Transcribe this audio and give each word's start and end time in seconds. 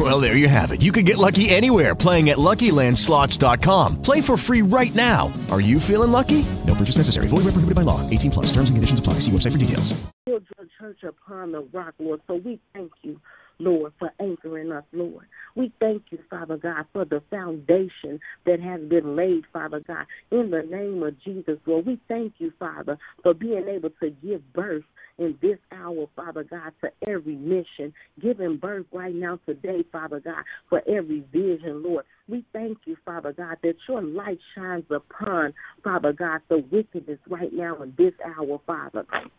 Well, 0.00 0.18
there 0.18 0.34
you 0.34 0.48
have 0.48 0.70
it. 0.70 0.80
You 0.80 0.92
can 0.92 1.04
get 1.04 1.18
lucky 1.18 1.50
anywhere 1.50 1.94
playing 1.94 2.30
at 2.30 2.38
LuckyLandSlots.com. 2.38 4.00
Play 4.00 4.22
for 4.22 4.38
free 4.38 4.62
right 4.62 4.94
now. 4.94 5.30
Are 5.50 5.60
you 5.60 5.78
feeling 5.78 6.10
lucky? 6.10 6.46
No 6.66 6.74
purchase 6.74 6.96
necessary. 6.96 7.28
Void 7.28 7.44
where 7.44 7.52
prohibited 7.52 7.74
by 7.74 7.82
law. 7.82 8.08
18 8.08 8.30
plus. 8.30 8.46
Terms 8.46 8.70
and 8.70 8.78
conditions 8.78 8.98
apply. 8.98 9.14
See 9.20 9.30
website 9.30 9.52
for 9.52 9.58
details. 9.58 9.92
Build 10.24 10.46
your 10.56 10.68
church 10.78 11.02
upon 11.02 11.52
the 11.52 11.68
rock, 11.74 11.92
Lord. 11.98 12.22
So 12.28 12.36
we 12.36 12.58
thank 12.72 12.92
you. 13.02 13.20
Lord, 13.58 13.92
for 13.98 14.10
anchoring 14.18 14.72
us, 14.72 14.84
Lord. 14.92 15.26
We 15.54 15.70
thank 15.80 16.04
you, 16.10 16.18
Father 16.30 16.56
God, 16.56 16.86
for 16.94 17.04
the 17.04 17.22
foundation 17.30 18.18
that 18.46 18.58
has 18.58 18.80
been 18.80 19.16
laid, 19.16 19.44
Father 19.52 19.80
God, 19.80 20.06
in 20.30 20.50
the 20.50 20.62
name 20.62 21.02
of 21.02 21.20
Jesus, 21.20 21.58
Lord. 21.66 21.84
We 21.84 22.00
thank 22.08 22.32
you, 22.38 22.54
Father, 22.58 22.98
for 23.22 23.34
being 23.34 23.68
able 23.68 23.90
to 24.00 24.10
give 24.22 24.50
birth 24.54 24.84
in 25.18 25.36
this 25.42 25.58
hour, 25.70 26.06
Father 26.16 26.42
God, 26.42 26.72
to 26.80 26.90
every 27.06 27.36
mission, 27.36 27.92
giving 28.20 28.56
birth 28.56 28.86
right 28.92 29.14
now 29.14 29.38
today, 29.46 29.84
Father 29.90 30.20
God, 30.20 30.44
for 30.68 30.82
every 30.88 31.24
vision, 31.32 31.82
Lord. 31.82 32.04
We 32.28 32.44
thank 32.52 32.78
you, 32.84 32.96
Father 33.04 33.32
God, 33.32 33.56
that 33.62 33.74
your 33.88 34.02
light 34.02 34.38
shines 34.54 34.84
upon, 34.90 35.54
Father 35.82 36.12
God, 36.12 36.40
the 36.48 36.64
wickedness 36.70 37.18
right 37.28 37.52
now 37.52 37.82
in 37.82 37.94
this 37.96 38.14
hour, 38.24 38.60
Father. 38.66 39.06
God. 39.10 39.30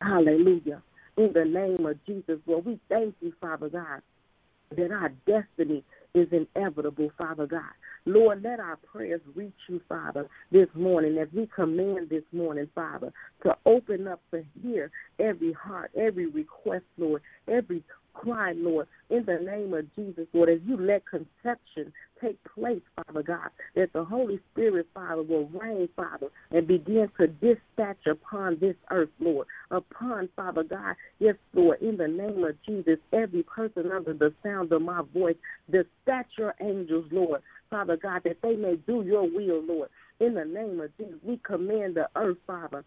Hallelujah 0.00 0.82
in 1.18 1.32
the 1.34 1.44
name 1.44 1.84
of 1.84 1.98
Jesus. 2.06 2.38
Lord, 2.46 2.64
we 2.64 2.78
thank 2.88 3.14
you, 3.20 3.32
Father 3.40 3.68
God, 3.68 4.00
that 4.76 4.92
our 4.92 5.10
destiny 5.26 5.82
is 6.14 6.28
inevitable, 6.32 7.10
Father 7.16 7.46
God. 7.46 7.70
Lord, 8.06 8.42
let 8.42 8.60
our 8.60 8.76
prayers 8.76 9.20
reach 9.34 9.52
you, 9.68 9.80
Father, 9.88 10.26
this 10.50 10.68
morning 10.74 11.18
as 11.18 11.28
we 11.34 11.48
command 11.54 12.08
this 12.08 12.22
morning, 12.32 12.68
Father, 12.74 13.12
to 13.42 13.56
open 13.66 14.08
up 14.08 14.20
to 14.30 14.42
hear 14.62 14.90
every 15.18 15.52
heart, 15.52 15.90
every 15.96 16.26
request, 16.26 16.84
Lord, 16.96 17.22
every 17.46 17.82
cry, 18.14 18.52
Lord, 18.56 18.88
in 19.10 19.24
the 19.24 19.38
name 19.38 19.74
of 19.74 19.94
Jesus, 19.94 20.26
Lord, 20.32 20.48
as 20.48 20.58
you 20.66 20.76
let 20.76 21.02
conception 21.06 21.92
take 22.20 22.38
place, 22.54 22.82
Father 22.96 23.22
God, 23.22 23.50
that 23.74 23.92
the 23.92 24.04
Holy 24.04 24.40
Spirit, 24.52 24.86
Father, 24.94 25.22
will 25.22 25.48
reign, 25.48 25.88
Father, 25.96 26.28
and 26.50 26.66
begin 26.66 27.08
to 27.18 27.26
dispatch 27.26 28.06
upon 28.10 28.58
this 28.60 28.76
earth, 28.90 29.10
Lord, 29.20 29.46
upon, 29.70 30.28
Father 30.36 30.62
God, 30.62 30.96
yes, 31.18 31.36
Lord, 31.54 31.80
in 31.80 31.96
the 31.96 32.08
name 32.08 32.44
of 32.44 32.56
Jesus, 32.66 32.98
every 33.12 33.42
person 33.42 33.90
under 33.92 34.12
the 34.12 34.32
sound 34.42 34.72
of 34.72 34.82
my 34.82 35.02
voice, 35.14 35.36
dispatch 35.70 36.26
your 36.38 36.54
angels, 36.60 37.06
Lord, 37.10 37.42
Father 37.70 37.96
God, 37.96 38.22
that 38.24 38.38
they 38.42 38.56
may 38.56 38.76
do 38.76 39.02
your 39.02 39.22
will, 39.22 39.62
Lord. 39.64 39.88
In 40.20 40.34
the 40.34 40.44
name 40.44 40.80
of 40.80 40.96
Jesus, 40.96 41.14
we 41.22 41.38
command 41.44 41.94
the 41.94 42.08
earth, 42.16 42.38
Father, 42.46 42.84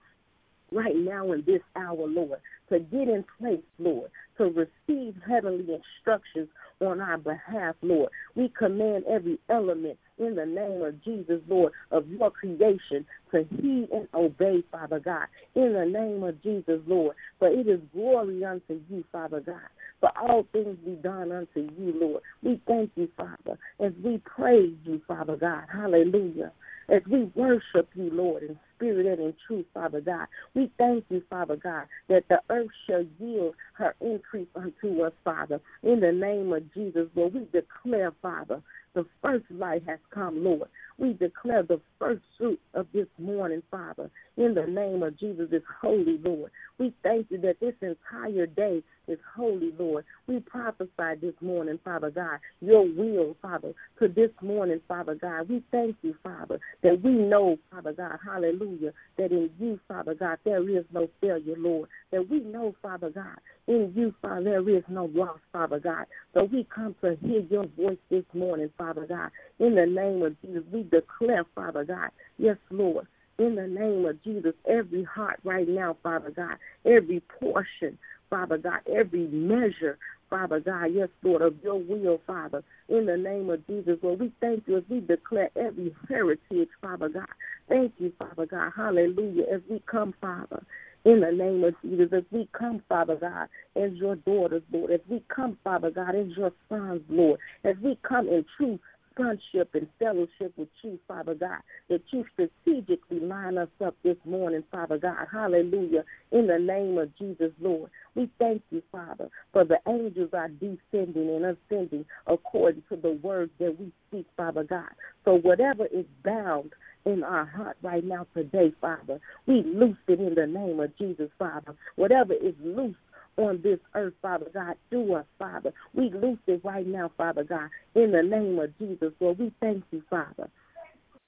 right 0.72 0.96
now 0.96 1.32
in 1.32 1.44
this 1.46 1.62
hour, 1.76 2.08
Lord, 2.08 2.40
to 2.70 2.80
get 2.80 3.10
in 3.10 3.26
place, 3.40 3.64
Lord, 3.78 4.10
to 4.38 4.46
receive 4.46 5.16
heavenly 5.28 5.68
instructions 5.74 6.48
on 6.80 7.02
our 7.02 7.18
behalf, 7.18 7.76
Lord. 7.82 8.10
We 8.36 8.52
command 8.58 9.04
every 9.10 9.40
element 9.50 9.98
in 10.18 10.36
the 10.36 10.46
name 10.46 10.82
of 10.82 11.04
Jesus, 11.04 11.42
Lord, 11.48 11.74
of 11.92 12.08
your 12.08 12.32
creation 12.32 13.06
to 13.32 13.46
heed 13.50 13.90
and 13.94 14.08
obey, 14.14 14.64
Father 14.72 15.00
God, 15.00 15.28
in 15.56 15.74
the 15.74 15.86
name 15.86 16.24
of 16.24 16.42
Jesus, 16.42 16.80
Lord. 16.88 17.16
For 17.40 17.50
it 17.50 17.68
is 17.68 17.80
glory 17.94 18.44
unto 18.44 18.80
you, 18.90 19.04
Father 19.12 19.42
God. 19.42 19.62
For 20.00 20.10
all 20.18 20.48
things 20.52 20.78
be 20.84 20.96
done 20.96 21.32
unto 21.32 21.60
you, 21.78 21.94
Lord. 22.00 22.24
We 22.42 22.60
thank 22.68 22.92
you, 22.96 23.10
Father, 23.16 23.60
as 23.80 23.92
we 24.04 24.20
praise 24.20 24.76
you, 24.86 25.02
Father 25.08 25.36
God. 25.36 25.66
Hallelujah 25.72 26.52
as 26.92 27.02
we 27.10 27.32
worship 27.36 27.90
you, 27.96 28.10
Lord, 28.12 28.44
in 28.44 28.60
spirit 28.82 29.06
and 29.06 29.20
in 29.20 29.34
truth, 29.48 29.66
Father 29.74 30.02
God. 30.02 30.28
We 30.56 30.72
thank 30.78 31.06
you, 31.10 31.22
Father 31.30 31.56
God, 31.56 31.86
that 32.10 32.24
the 32.30 32.40
earth 32.50 32.70
shall 32.88 33.06
yield 33.20 33.54
her 33.74 33.96
increase 34.02 34.48
unto 34.56 35.04
us, 35.04 35.14
Father. 35.24 35.62
In 35.84 36.00
the 36.00 36.12
name 36.12 36.52
of 36.52 36.74
Jesus, 36.74 37.08
Lord, 37.16 37.34
we 37.34 37.48
declare, 37.52 38.12
Father, 38.22 38.62
the 38.94 39.06
first 39.22 39.46
light 39.50 39.84
has 39.88 40.00
come, 40.14 40.44
Lord. 40.44 40.68
We 40.98 41.14
declare 41.14 41.64
the 41.64 41.80
first 41.98 42.22
fruit 42.38 42.60
of 42.74 42.88
this 42.94 43.08
morning, 43.18 43.64
Father. 43.72 44.10
In 44.38 44.54
the 44.54 44.66
name 44.66 45.04
of 45.04 45.18
Jesus 45.20 45.50
is 45.52 45.64
holy, 45.82 46.20
Lord. 46.24 46.52
We 46.78 46.94
thank 47.04 47.28
you 47.30 47.40
that 47.42 47.60
this 47.60 47.74
entire 47.82 48.46
day 48.46 48.84
is 49.08 49.20
holy, 49.36 49.72
Lord. 49.78 50.06
We 50.28 50.40
prophesy 50.40 51.20
this 51.22 51.34
morning, 51.42 51.80
Father 51.84 52.10
God, 52.10 52.40
your 52.60 52.84
will, 52.84 53.36
Father, 53.42 53.74
to 54.00 54.08
this 54.08 54.32
morning, 54.42 54.80
Father 54.88 55.16
God. 55.16 55.50
We 55.50 55.64
thank 55.72 55.98
you, 56.02 56.16
Father, 56.24 56.60
that 56.84 57.02
we 57.04 57.12
know, 57.12 57.58
Father 57.72 57.94
God, 57.94 58.18
hallelujah, 58.24 58.94
that 59.18 59.32
in 59.32 59.50
you, 59.60 59.80
Father 59.88 60.14
God, 60.14 60.38
there 60.46 60.68
is 60.70 60.86
no 60.94 61.10
failure, 61.20 61.56
Lord. 61.58 61.90
That 62.12 62.30
we 62.30 62.40
know, 62.40 62.76
Father 62.82 63.10
God, 63.10 63.38
in 63.68 63.92
you, 63.96 64.14
Father, 64.22 64.44
there 64.44 64.70
is 64.70 64.84
no 64.88 65.06
loss, 65.14 65.40
Father 65.52 65.80
God. 65.80 66.06
So 66.34 66.46
we 66.46 66.68
come 66.74 66.96
to 67.02 67.18
hear 67.22 67.42
your 67.42 67.66
voice 67.78 67.98
this 68.10 68.26
morning, 68.34 68.70
Father 68.82 69.06
God. 69.06 69.30
In 69.60 69.76
the 69.76 69.86
name 69.86 70.24
of 70.24 70.42
Jesus, 70.42 70.64
we 70.72 70.82
declare, 70.82 71.46
Father 71.54 71.84
God, 71.84 72.10
yes, 72.40 72.58
Lord, 72.72 73.06
in 73.38 73.54
the 73.54 73.68
name 73.68 74.06
of 74.06 74.24
Jesus, 74.24 74.54
every 74.68 75.04
heart 75.04 75.40
right 75.44 75.68
now, 75.68 75.98
Father 76.02 76.32
God, 76.32 76.56
every 76.84 77.22
portion, 77.40 78.00
Father 78.32 78.58
God, 78.58 78.80
every 78.92 79.28
measure, 79.28 80.00
Father 80.32 80.60
God, 80.60 80.86
yes, 80.86 81.10
Lord, 81.22 81.44
of 81.44 81.56
your 81.64 81.78
will, 81.80 82.22
Father, 82.26 82.64
in 82.90 83.06
the 83.06 83.18
name 83.18 83.52
of 83.52 83.66
Jesus, 83.68 84.00
Lord, 84.02 84.20
we 84.20 84.32
thank 84.42 84.64
you 84.66 84.78
as 84.78 84.84
we 84.90 85.00
declare 85.00 85.52
every 85.56 85.96
heritage, 86.10 86.70
Father 86.82 87.10
God. 87.10 87.28
Thank 87.70 87.94
you, 88.00 88.12
Father 88.18 88.48
God, 88.48 88.72
hallelujah, 88.76 89.44
as 89.54 89.62
we 89.70 89.84
come, 89.86 90.16
Father, 90.20 90.64
in 91.04 91.22
the 91.22 91.32
name 91.32 91.64
of 91.64 91.74
Jesus, 91.82 92.10
as 92.12 92.24
we 92.32 92.48
come, 92.58 92.82
Father 92.88 93.16
God, 93.16 93.48
as 93.76 93.92
your 93.94 94.16
daughters, 94.18 94.62
Lord, 94.72 94.92
as 94.92 95.00
we 95.10 95.24
come, 95.34 95.58
Father 95.64 95.90
God, 95.90 96.16
as 96.16 96.28
your 96.38 96.52
sons, 96.70 97.02
Lord, 97.10 97.40
as 97.64 97.76
we 97.84 97.98
come 98.08 98.28
in 98.28 98.46
true 98.58 98.80
sonship 99.18 99.74
and 99.74 99.88
fellowship 100.00 100.54
with 100.58 100.70
you, 100.84 101.00
Father 101.08 101.34
God, 101.34 101.60
that 101.90 102.02
you 102.12 102.26
strategically 102.34 103.20
line 103.20 103.58
us 103.58 103.70
up 103.84 103.96
this 104.04 104.18
morning, 104.26 104.64
Father 104.72 104.98
God. 104.98 105.28
Hallelujah. 105.32 106.04
In 106.32 106.48
the 106.48 106.60
name 106.60 106.98
of 106.98 107.16
Jesus, 107.18 107.52
Lord. 107.60 107.90
We 108.16 108.30
thank 108.40 108.62
you, 108.72 108.82
Father, 108.92 109.30
for 109.54 109.64
the 109.64 109.78
angels 109.88 110.30
are 110.34 110.50
descending 110.50 111.30
and 111.30 111.46
ascending 111.46 112.06
according 112.28 112.84
to 112.90 112.96
the 112.96 113.20
words 113.24 113.52
that 113.60 113.80
we 113.80 113.92
speak, 114.08 114.28
Father 114.36 114.64
God. 114.64 114.90
So 115.26 115.36
whatever 115.36 115.86
is 115.86 116.06
bound 116.24 116.72
in 117.06 117.24
our 117.24 117.46
heart 117.46 117.78
right 117.82 118.04
now 118.04 118.28
today, 118.34 118.74
Father, 118.80 119.20
we 119.48 119.64
loose 119.64 119.98
it 120.08 120.20
in 120.20 120.36
the 120.36 120.48
name 120.48 120.80
of 120.80 120.96
Jesus, 120.98 121.30
Father. 121.40 121.76
Whatever 121.96 122.34
is 122.34 122.54
loose 122.64 122.96
on 123.38 123.62
this 123.62 123.80
earth, 123.96 124.14
Father 124.22 124.48
God, 124.54 124.76
through 124.90 125.16
us, 125.16 125.26
Father. 125.40 125.74
We 125.94 126.12
loose 126.12 126.40
it 126.48 126.62
right 126.64 126.86
now, 126.86 127.12
Father 127.18 127.44
God, 127.44 127.70
in 127.96 128.12
the 128.12 128.24
name 128.24 128.60
of 128.60 128.78
Jesus, 128.78 129.14
Lord. 129.20 129.40
We 129.40 129.52
thank 129.60 129.84
you, 129.92 130.04
Father. 130.10 130.50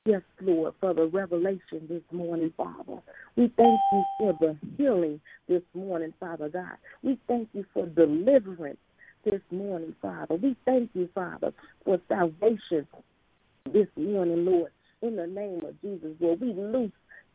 Yes, 0.05 0.21
Lord, 0.41 0.73
for 0.81 0.93
the 0.93 1.05
revelation 1.05 1.87
this 1.87 2.01
morning, 2.11 2.51
Father. 2.57 3.01
We 3.37 3.53
thank 3.55 3.79
you 3.93 4.03
for 4.17 4.33
the 4.33 4.57
healing 4.77 5.21
this 5.47 5.61
morning, 5.73 6.13
Father 6.19 6.49
God. 6.49 6.75
We 7.03 7.17
thank 7.27 7.47
you 7.53 7.65
for 7.73 7.85
deliverance 7.85 8.79
this 9.23 9.41
morning, 9.49 9.95
Father. 10.01 10.35
We 10.35 10.57
thank 10.65 10.89
you, 10.93 11.07
Father, 11.15 11.53
for 11.85 11.99
salvation 12.09 12.85
this 13.71 13.87
morning, 13.95 14.45
Lord. 14.45 14.71
In 15.01 15.15
the 15.15 15.27
name 15.27 15.61
of 15.65 15.79
Jesus, 15.81 16.15
Lord, 16.19 16.41
we 16.41 16.53
loose 16.53 16.91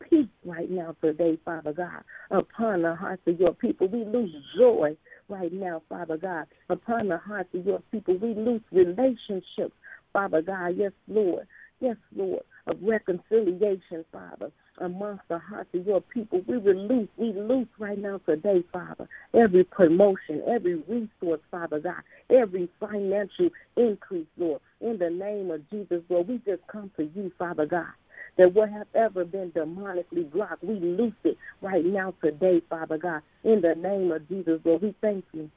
peace 0.08 0.28
right 0.44 0.70
now 0.70 0.94
today, 1.02 1.38
Father 1.44 1.72
God, 1.72 2.02
upon 2.30 2.82
the 2.82 2.94
hearts 2.94 3.22
of 3.26 3.38
your 3.38 3.54
people. 3.54 3.88
We 3.88 4.04
lose 4.04 4.34
joy 4.58 4.96
right 5.28 5.52
now, 5.52 5.82
Father 5.88 6.16
God, 6.16 6.46
upon 6.68 7.08
the 7.08 7.18
hearts 7.18 7.50
of 7.54 7.66
your 7.66 7.80
people. 7.90 8.16
We 8.18 8.34
lose 8.34 8.62
relationships, 8.72 9.74
Father 10.12 10.42
God. 10.42 10.74
Yes, 10.76 10.92
Lord. 11.06 11.46
Yes, 11.80 11.96
Lord, 12.16 12.42
of 12.66 12.76
reconciliation, 12.82 14.04
Father, 14.10 14.50
amongst 14.80 15.22
the 15.28 15.38
hearts 15.38 15.70
of 15.74 15.86
your 15.86 16.00
people. 16.00 16.40
We 16.48 16.56
release, 16.56 17.08
we 17.16 17.32
loose 17.32 17.68
right 17.78 17.98
now 17.98 18.20
today, 18.26 18.64
Father, 18.72 19.08
every 19.32 19.62
promotion, 19.62 20.42
every 20.48 20.74
resource, 20.88 21.40
Father 21.52 21.78
God, 21.78 22.02
every 22.30 22.68
financial 22.80 23.50
increase, 23.76 24.26
Lord. 24.36 24.60
In 24.80 24.98
the 24.98 25.08
name 25.08 25.52
of 25.52 25.70
Jesus, 25.70 26.02
Lord, 26.08 26.26
we 26.26 26.38
just 26.38 26.66
come 26.66 26.90
to 26.96 27.04
you, 27.14 27.30
Father 27.38 27.66
God 27.66 27.92
that 28.38 28.54
what 28.54 28.70
have 28.70 28.86
ever 28.94 29.24
been 29.24 29.50
demonically 29.50 30.30
blocked, 30.30 30.64
we 30.64 30.74
loose 30.74 31.12
it 31.24 31.36
right 31.60 31.84
now 31.84 32.14
today, 32.22 32.62
Father 32.70 32.96
God. 32.96 33.22
In 33.44 33.60
the 33.60 33.74
name 33.74 34.12
of 34.12 34.26
Jesus, 34.28 34.60
Lord, 34.64 34.82
we 34.82 34.94
thank 35.00 35.24
you 35.32 35.50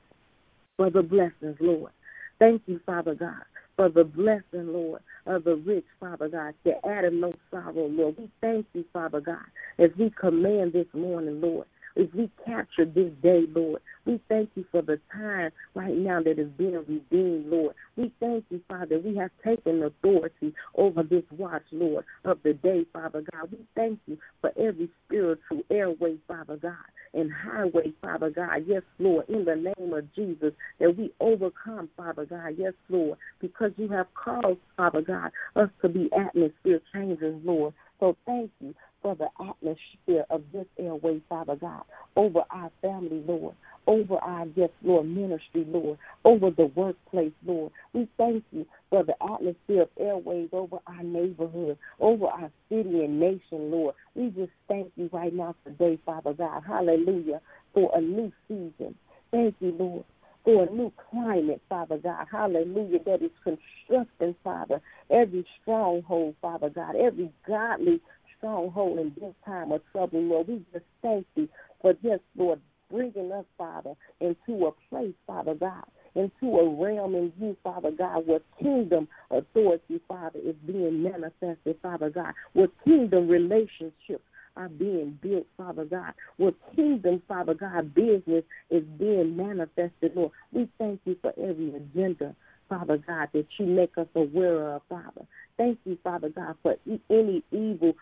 for 0.78 0.90
the 0.90 1.04
blessings, 1.04 1.58
Lord. 1.60 1.92
Thank 2.40 2.64
you, 2.66 2.80
Father 2.86 3.14
God, 3.14 3.44
for 3.76 3.90
the 3.90 4.04
blessing, 4.04 4.74
Lord, 4.74 5.02
of 5.28 5.44
the 5.44 5.56
rich, 5.56 5.86
Father 6.00 6.28
God, 6.28 6.56
that 6.66 6.86
added 6.88 7.14
no 7.14 7.34
sorrow, 7.52 7.88
Lord. 7.88 8.16
We 8.18 8.32
thank 8.42 8.66
you, 8.74 8.84
Father 8.92 9.22
God, 9.22 9.46
as 9.78 9.92
we 9.98 10.12
command 10.20 10.74
this 10.74 10.88
morning, 10.94 11.40
Lord. 11.40 11.68
As 11.98 12.08
we 12.14 12.30
capture 12.46 12.86
this 12.86 13.12
day, 13.22 13.44
Lord. 13.54 13.82
We 14.06 14.20
thank 14.30 14.50
you 14.56 14.66
for 14.72 14.82
the 14.82 15.00
time 15.14 15.52
right 15.76 15.96
now 15.96 16.22
that 16.24 16.40
is 16.40 16.50
being 16.58 16.84
redeemed, 16.88 17.48
Lord. 17.48 17.76
We 17.96 18.12
thank 18.20 18.46
you, 18.50 18.62
Father, 18.68 19.00
we 19.00 19.16
have 19.18 19.32
taken 19.44 19.84
authority 19.84 20.54
over 20.76 21.04
this 21.04 21.24
watch, 21.38 21.64
Lord, 21.72 22.06
of 22.26 22.40
the 22.44 22.54
day, 22.54 22.86
Father 22.92 23.24
God. 23.32 23.52
We 23.52 23.60
thank 23.76 24.00
you 24.08 24.18
for 24.42 24.52
every 24.58 24.90
spiritual 25.06 25.62
airway, 25.70 26.18
Father 26.28 26.58
God, 26.58 26.74
and 27.14 27.32
highway, 27.32 27.94
Father 28.02 28.32
God. 28.32 28.64
Yes, 28.66 28.84
Lord, 28.98 29.30
in 29.30 29.46
the 29.46 29.56
name 29.56 29.94
of 29.94 30.14
Jesus, 30.16 30.54
that 30.80 30.98
we 30.98 31.14
overcome, 31.20 31.90
Father 31.96 32.26
God. 32.26 32.56
Yes, 32.58 32.74
Lord, 32.90 33.18
because 33.40 33.72
you 33.78 33.88
have 33.90 34.08
caused, 34.16 34.60
Father 34.78 35.02
God, 35.02 35.32
us 35.56 35.70
to 35.82 35.90
be 35.90 36.10
atmosphere 36.18 36.82
changers, 36.94 37.40
Lord. 37.46 37.74
So 38.00 38.18
thank 38.26 38.50
you 38.60 38.74
for 39.02 39.16
the 39.16 39.28
atmosphere 39.40 40.26
of 40.30 40.44
this 40.54 40.66
airway, 40.78 41.22
Father 41.28 41.56
God, 41.56 41.84
over 42.16 42.42
our 42.52 42.72
family, 42.82 43.24
Lord, 43.28 43.56
over 43.88 44.18
our, 44.18 44.46
yes, 44.56 44.70
Lord, 44.84 45.08
ministry, 45.08 45.66
Lord, 45.68 45.98
over 46.24 46.52
the 46.52 46.68
workplace, 46.76 47.34
Lord. 47.46 47.72
We 47.94 48.08
thank 48.18 48.44
you 48.52 48.66
for 48.90 49.04
the 49.04 49.16
atmosphere 49.24 49.84
of 49.84 49.90
airways 50.00 50.50
over 50.52 50.78
our 50.88 51.04
neighborhood, 51.04 51.78
over 52.00 52.28
our 52.28 52.52
city 52.70 53.04
and 53.04 53.20
nation, 53.20 53.72
Lord. 53.72 53.96
We 54.16 54.30
just 54.30 54.52
thank 54.68 54.92
you 54.96 55.10
right 55.12 55.34
now 55.34 55.56
today, 55.66 56.00
Father 56.06 56.34
God. 56.34 56.64
Hallelujah, 56.68 57.42
for 57.74 57.92
a 57.96 58.02
new 58.02 58.32
season. 58.48 58.96
Thank 59.32 59.56
you, 59.60 59.72
Lord 59.78 60.04
for 60.44 60.64
a 60.64 60.72
new 60.72 60.92
climate, 61.12 61.62
Father 61.70 61.98
God. 61.98 62.26
Hallelujah. 62.32 63.00
That 63.06 63.22
is 63.22 63.32
constructing, 63.44 64.36
Father, 64.44 64.82
every 65.10 65.46
stronghold, 65.62 66.36
Father 66.42 66.70
God, 66.70 66.96
every 66.96 67.32
godly 67.48 68.02
stronghold 68.42 69.00
in 69.00 69.14
this 69.20 69.34
time 69.46 69.72
of 69.72 69.82
trouble, 69.92 70.22
Lord. 70.22 70.48
We 70.48 70.66
just 70.74 70.86
thank 71.04 71.28
you 71.36 71.48
for 71.82 71.94
just, 71.94 72.24
Lord, 72.36 72.60
bringing 72.90 73.32
us, 73.32 73.46
Father, 73.58 73.94
into 74.20 74.66
a 74.66 74.72
place, 74.90 75.14
Father 75.26 75.54
God, 75.54 75.86
into 76.16 76.58
a 76.58 76.70
realm 76.70 77.16
in 77.16 77.32
you, 77.40 77.56
Father 77.64 77.92
God, 77.92 78.28
where 78.28 78.42
kingdom 78.62 79.08
authority, 79.30 80.02
Father, 80.08 80.40
is 80.44 80.56
being 80.66 81.04
manifested, 81.04 81.78
Father 81.82 82.10
God, 82.10 82.34
where 82.54 82.68
kingdom 82.84 83.28
relationships 83.28 84.26
are 84.58 84.70
being 84.70 85.18
built, 85.22 85.48
Father 85.56 85.86
God, 85.86 86.14
where 86.38 86.52
kingdom, 86.76 87.22
Father 87.28 87.54
God, 87.54 87.94
business 87.94 88.44
is 88.70 88.84
being 89.00 89.38
manifested, 89.38 90.12
Lord. 90.16 90.32
We 90.52 90.68
thank 90.78 91.00
you 91.06 91.16
for 91.22 91.32
every 91.38 91.74
agenda, 91.74 92.36
Father 92.68 92.98
God, 92.98 93.30
that 93.34 93.46
you 93.58 93.66
make 93.66 93.98
us 93.98 94.08
aware 94.16 94.76
of, 94.76 94.82
Father. 94.90 95.26
Thank 95.58 95.80
you, 95.86 95.98
Father 96.04 96.30
God, 96.30 96.56
for 96.64 96.76
any 97.10 97.44
evil 97.52 97.94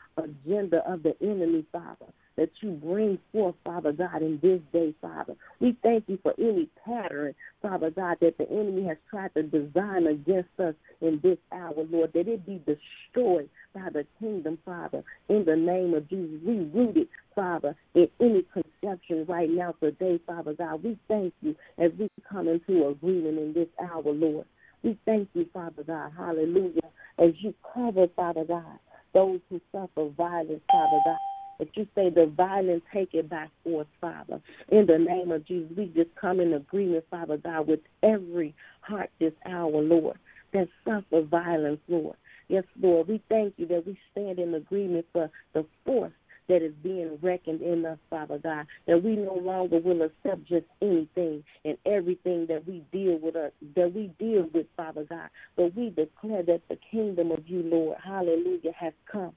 agenda 0.49 0.77
of 0.91 1.03
the 1.03 1.15
enemy, 1.21 1.65
Father, 1.71 2.05
that 2.37 2.49
you 2.61 2.71
bring 2.71 3.19
forth, 3.31 3.55
Father 3.63 3.91
God, 3.91 4.21
in 4.21 4.39
this 4.41 4.61
day, 4.71 4.93
Father. 5.01 5.35
We 5.59 5.77
thank 5.83 6.05
you 6.07 6.17
for 6.23 6.33
any 6.37 6.69
pattern, 6.85 7.35
Father 7.61 7.89
God, 7.89 8.17
that 8.21 8.37
the 8.37 8.49
enemy 8.49 8.87
has 8.87 8.97
tried 9.09 9.33
to 9.35 9.43
design 9.43 10.07
against 10.07 10.49
us 10.59 10.73
in 11.01 11.19
this 11.21 11.37
hour, 11.51 11.85
Lord, 11.89 12.13
that 12.13 12.27
it 12.27 12.45
be 12.45 12.61
destroyed 12.65 13.49
by 13.73 13.89
the 13.91 14.05
kingdom, 14.19 14.57
Father, 14.65 15.03
in 15.27 15.43
the 15.45 15.55
name 15.55 15.93
of 15.93 16.09
Jesus. 16.09 16.39
We 16.45 16.59
root 16.73 16.97
it, 16.97 17.09
Father, 17.35 17.75
in 17.93 18.07
any 18.19 18.45
conception 18.53 19.25
right 19.27 19.49
now 19.49 19.75
today, 19.81 20.19
Father 20.25 20.53
God. 20.53 20.83
We 20.83 20.97
thank 21.07 21.33
you 21.41 21.55
as 21.77 21.91
we 21.99 22.09
come 22.29 22.47
into 22.47 22.87
agreement 22.87 23.37
in 23.37 23.53
this 23.53 23.67
hour, 23.81 24.03
Lord. 24.05 24.45
We 24.81 24.97
thank 25.05 25.27
you, 25.33 25.45
Father 25.53 25.83
God. 25.83 26.13
Hallelujah 26.17 26.89
as 27.19 27.31
you 27.39 27.53
cover, 27.73 28.07
Father 28.15 28.45
God, 28.45 28.79
those 29.13 29.39
who 29.49 29.59
suffer 29.71 30.09
violence, 30.09 30.61
Father 30.71 30.99
God. 31.05 31.17
That 31.59 31.75
you 31.75 31.85
say 31.93 32.09
the 32.09 32.31
violence 32.37 32.83
take 32.93 33.13
it 33.13 33.29
by 33.29 33.47
force, 33.65 33.87
Father. 33.99 34.41
In 34.69 34.85
the 34.85 34.97
name 34.97 35.31
of 35.31 35.45
Jesus, 35.45 35.69
we 35.75 35.87
just 35.87 36.09
come 36.19 36.39
in 36.39 36.53
agreement, 36.53 37.03
Father 37.11 37.35
God, 37.35 37.67
with 37.67 37.81
every 38.01 38.55
heart 38.81 39.09
this 39.19 39.33
hour, 39.45 39.81
Lord, 39.81 40.17
that 40.53 40.69
suffer 40.85 41.21
violence, 41.21 41.81
Lord. 41.89 42.15
Yes, 42.47 42.63
Lord, 42.81 43.09
we 43.09 43.21
thank 43.27 43.55
you 43.57 43.67
that 43.67 43.85
we 43.85 43.97
stand 44.11 44.39
in 44.39 44.53
agreement 44.53 45.05
for 45.11 45.29
the 45.53 45.65
force 45.85 46.13
that 46.49 46.61
is 46.61 46.73
being 46.83 47.17
reckoned 47.21 47.61
in 47.61 47.85
us, 47.85 47.97
Father 48.09 48.39
God, 48.39 48.65
that 48.87 49.01
we 49.01 49.15
no 49.15 49.35
longer 49.35 49.79
will 49.79 50.01
accept 50.01 50.45
just 50.45 50.65
anything 50.81 51.43
and 51.63 51.77
everything 51.85 52.47
that 52.47 52.67
we 52.67 52.83
deal 52.91 53.17
with 53.21 53.35
us, 53.35 53.51
that 53.75 53.93
we 53.93 54.07
deal 54.19 54.49
with, 54.53 54.65
Father 54.75 55.05
God, 55.07 55.29
but 55.55 55.75
we 55.75 55.91
declare 55.91 56.43
that 56.43 56.61
the 56.67 56.77
kingdom 56.91 57.31
of 57.31 57.47
you, 57.47 57.61
Lord, 57.63 57.97
hallelujah, 58.03 58.73
has 58.77 58.93
come 59.09 59.33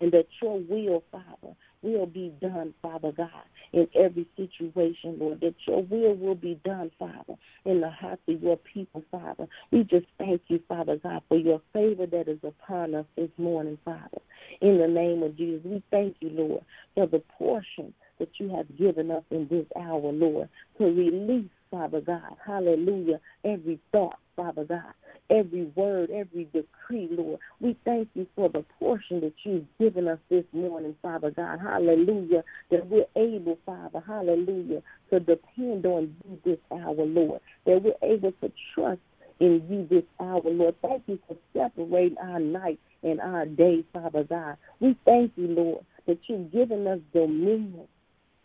and 0.00 0.12
that 0.12 0.26
your 0.42 0.58
will, 0.58 1.02
Father, 1.10 1.54
will 1.86 2.06
be 2.06 2.32
done, 2.40 2.74
Father 2.82 3.12
God, 3.12 3.28
in 3.72 3.88
every 3.94 4.26
situation, 4.36 5.16
Lord, 5.18 5.40
that 5.40 5.54
your 5.66 5.82
will 5.82 6.14
will 6.14 6.34
be 6.34 6.60
done, 6.64 6.90
Father, 6.98 7.34
in 7.64 7.80
the 7.80 7.90
hearts 7.90 8.22
of 8.28 8.42
your 8.42 8.56
people, 8.56 9.02
Father. 9.10 9.46
We 9.70 9.84
just 9.84 10.06
thank 10.18 10.42
you, 10.48 10.60
Father 10.68 10.96
God, 10.96 11.22
for 11.28 11.38
your 11.38 11.60
favor 11.72 12.06
that 12.06 12.28
is 12.28 12.38
upon 12.42 12.94
us 12.94 13.06
this 13.16 13.30
morning, 13.38 13.78
Father. 13.84 14.20
In 14.60 14.78
the 14.78 14.88
name 14.88 15.22
of 15.22 15.36
Jesus, 15.36 15.62
we 15.64 15.82
thank 15.90 16.16
you, 16.20 16.30
Lord, 16.30 16.64
for 16.94 17.06
the 17.06 17.22
portion 17.38 17.94
that 18.18 18.28
you 18.38 18.48
have 18.50 18.76
given 18.78 19.10
us 19.10 19.24
in 19.30 19.46
this 19.48 19.66
hour, 19.76 20.12
Lord, 20.12 20.48
to 20.78 20.84
release, 20.84 21.50
Father 21.70 22.00
God, 22.00 22.36
hallelujah, 22.44 23.20
every 23.44 23.78
thought, 23.92 24.18
Father 24.36 24.64
God, 24.64 24.92
every 25.30 25.64
word, 25.74 26.10
every 26.10 26.44
decree, 26.44 27.08
Lord. 27.10 27.40
We 27.60 27.76
thank 27.84 28.08
you 28.14 28.26
for 28.34 28.48
the 28.48 28.64
portion 28.96 29.20
that 29.20 29.34
you've 29.44 29.64
given 29.78 30.08
us 30.08 30.18
this 30.30 30.44
morning, 30.52 30.94
Father 31.02 31.30
God. 31.30 31.60
Hallelujah. 31.60 32.44
That 32.70 32.86
we're 32.88 33.06
able, 33.16 33.58
Father, 33.66 34.02
hallelujah, 34.06 34.82
to 35.10 35.20
depend 35.20 35.86
on 35.86 36.14
you 36.24 36.38
this 36.44 36.58
hour, 36.72 36.94
Lord. 36.94 37.40
That 37.66 37.82
we're 37.82 38.08
able 38.08 38.32
to 38.42 38.52
trust 38.74 39.00
in 39.40 39.62
you 39.68 39.86
this 39.90 40.04
hour, 40.20 40.42
Lord. 40.44 40.74
Thank 40.82 41.02
you 41.06 41.18
for 41.28 41.36
separating 41.52 42.18
our 42.18 42.40
night 42.40 42.80
and 43.02 43.20
our 43.20 43.46
day, 43.46 43.84
Father 43.92 44.24
God. 44.24 44.56
We 44.80 44.96
thank 45.04 45.32
you, 45.36 45.48
Lord, 45.48 45.84
that 46.06 46.18
you've 46.28 46.52
given 46.52 46.86
us 46.86 47.00
dominion 47.12 47.86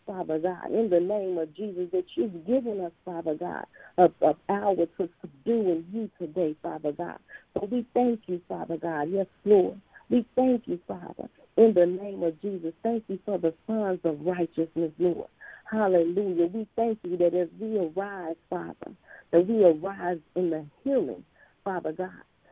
Father 0.04 0.38
God, 0.40 0.72
in 0.72 0.90
the 0.90 0.98
name 0.98 1.38
of 1.38 1.54
Jesus, 1.54 1.88
that 1.92 2.04
you've 2.16 2.44
given 2.44 2.80
us, 2.80 2.90
Father 3.04 3.34
God, 3.34 3.64
a, 3.98 4.10
a 4.26 4.34
power 4.48 4.74
to 4.74 5.08
subdue 5.20 5.60
in 5.70 5.86
you 5.92 6.10
today, 6.18 6.56
Father 6.60 6.90
God. 6.90 7.18
So 7.54 7.68
we 7.70 7.86
thank 7.94 8.22
you, 8.26 8.40
Father 8.48 8.76
God. 8.76 9.08
Yes, 9.10 9.26
Lord. 9.44 9.80
We 10.12 10.26
thank 10.36 10.64
you, 10.66 10.78
Father, 10.86 11.30
in 11.56 11.72
the 11.72 11.86
name 11.86 12.22
of 12.22 12.38
Jesus. 12.42 12.74
Thank 12.82 13.04
you 13.08 13.18
for 13.24 13.38
the 13.38 13.54
sons 13.66 13.98
of 14.04 14.20
righteousness, 14.20 14.92
Lord. 14.98 15.28
Hallelujah. 15.70 16.48
We 16.48 16.68
thank 16.76 16.98
you 17.02 17.16
that 17.16 17.34
as 17.34 17.48
we 17.58 17.78
arise, 17.78 18.36
Father, 18.50 18.92
that 19.32 19.46
we 19.48 19.64
arise 19.64 20.18
in 20.36 20.50
the 20.50 20.66
healing, 20.84 21.24
Father 21.64 21.92
God, 21.92 22.10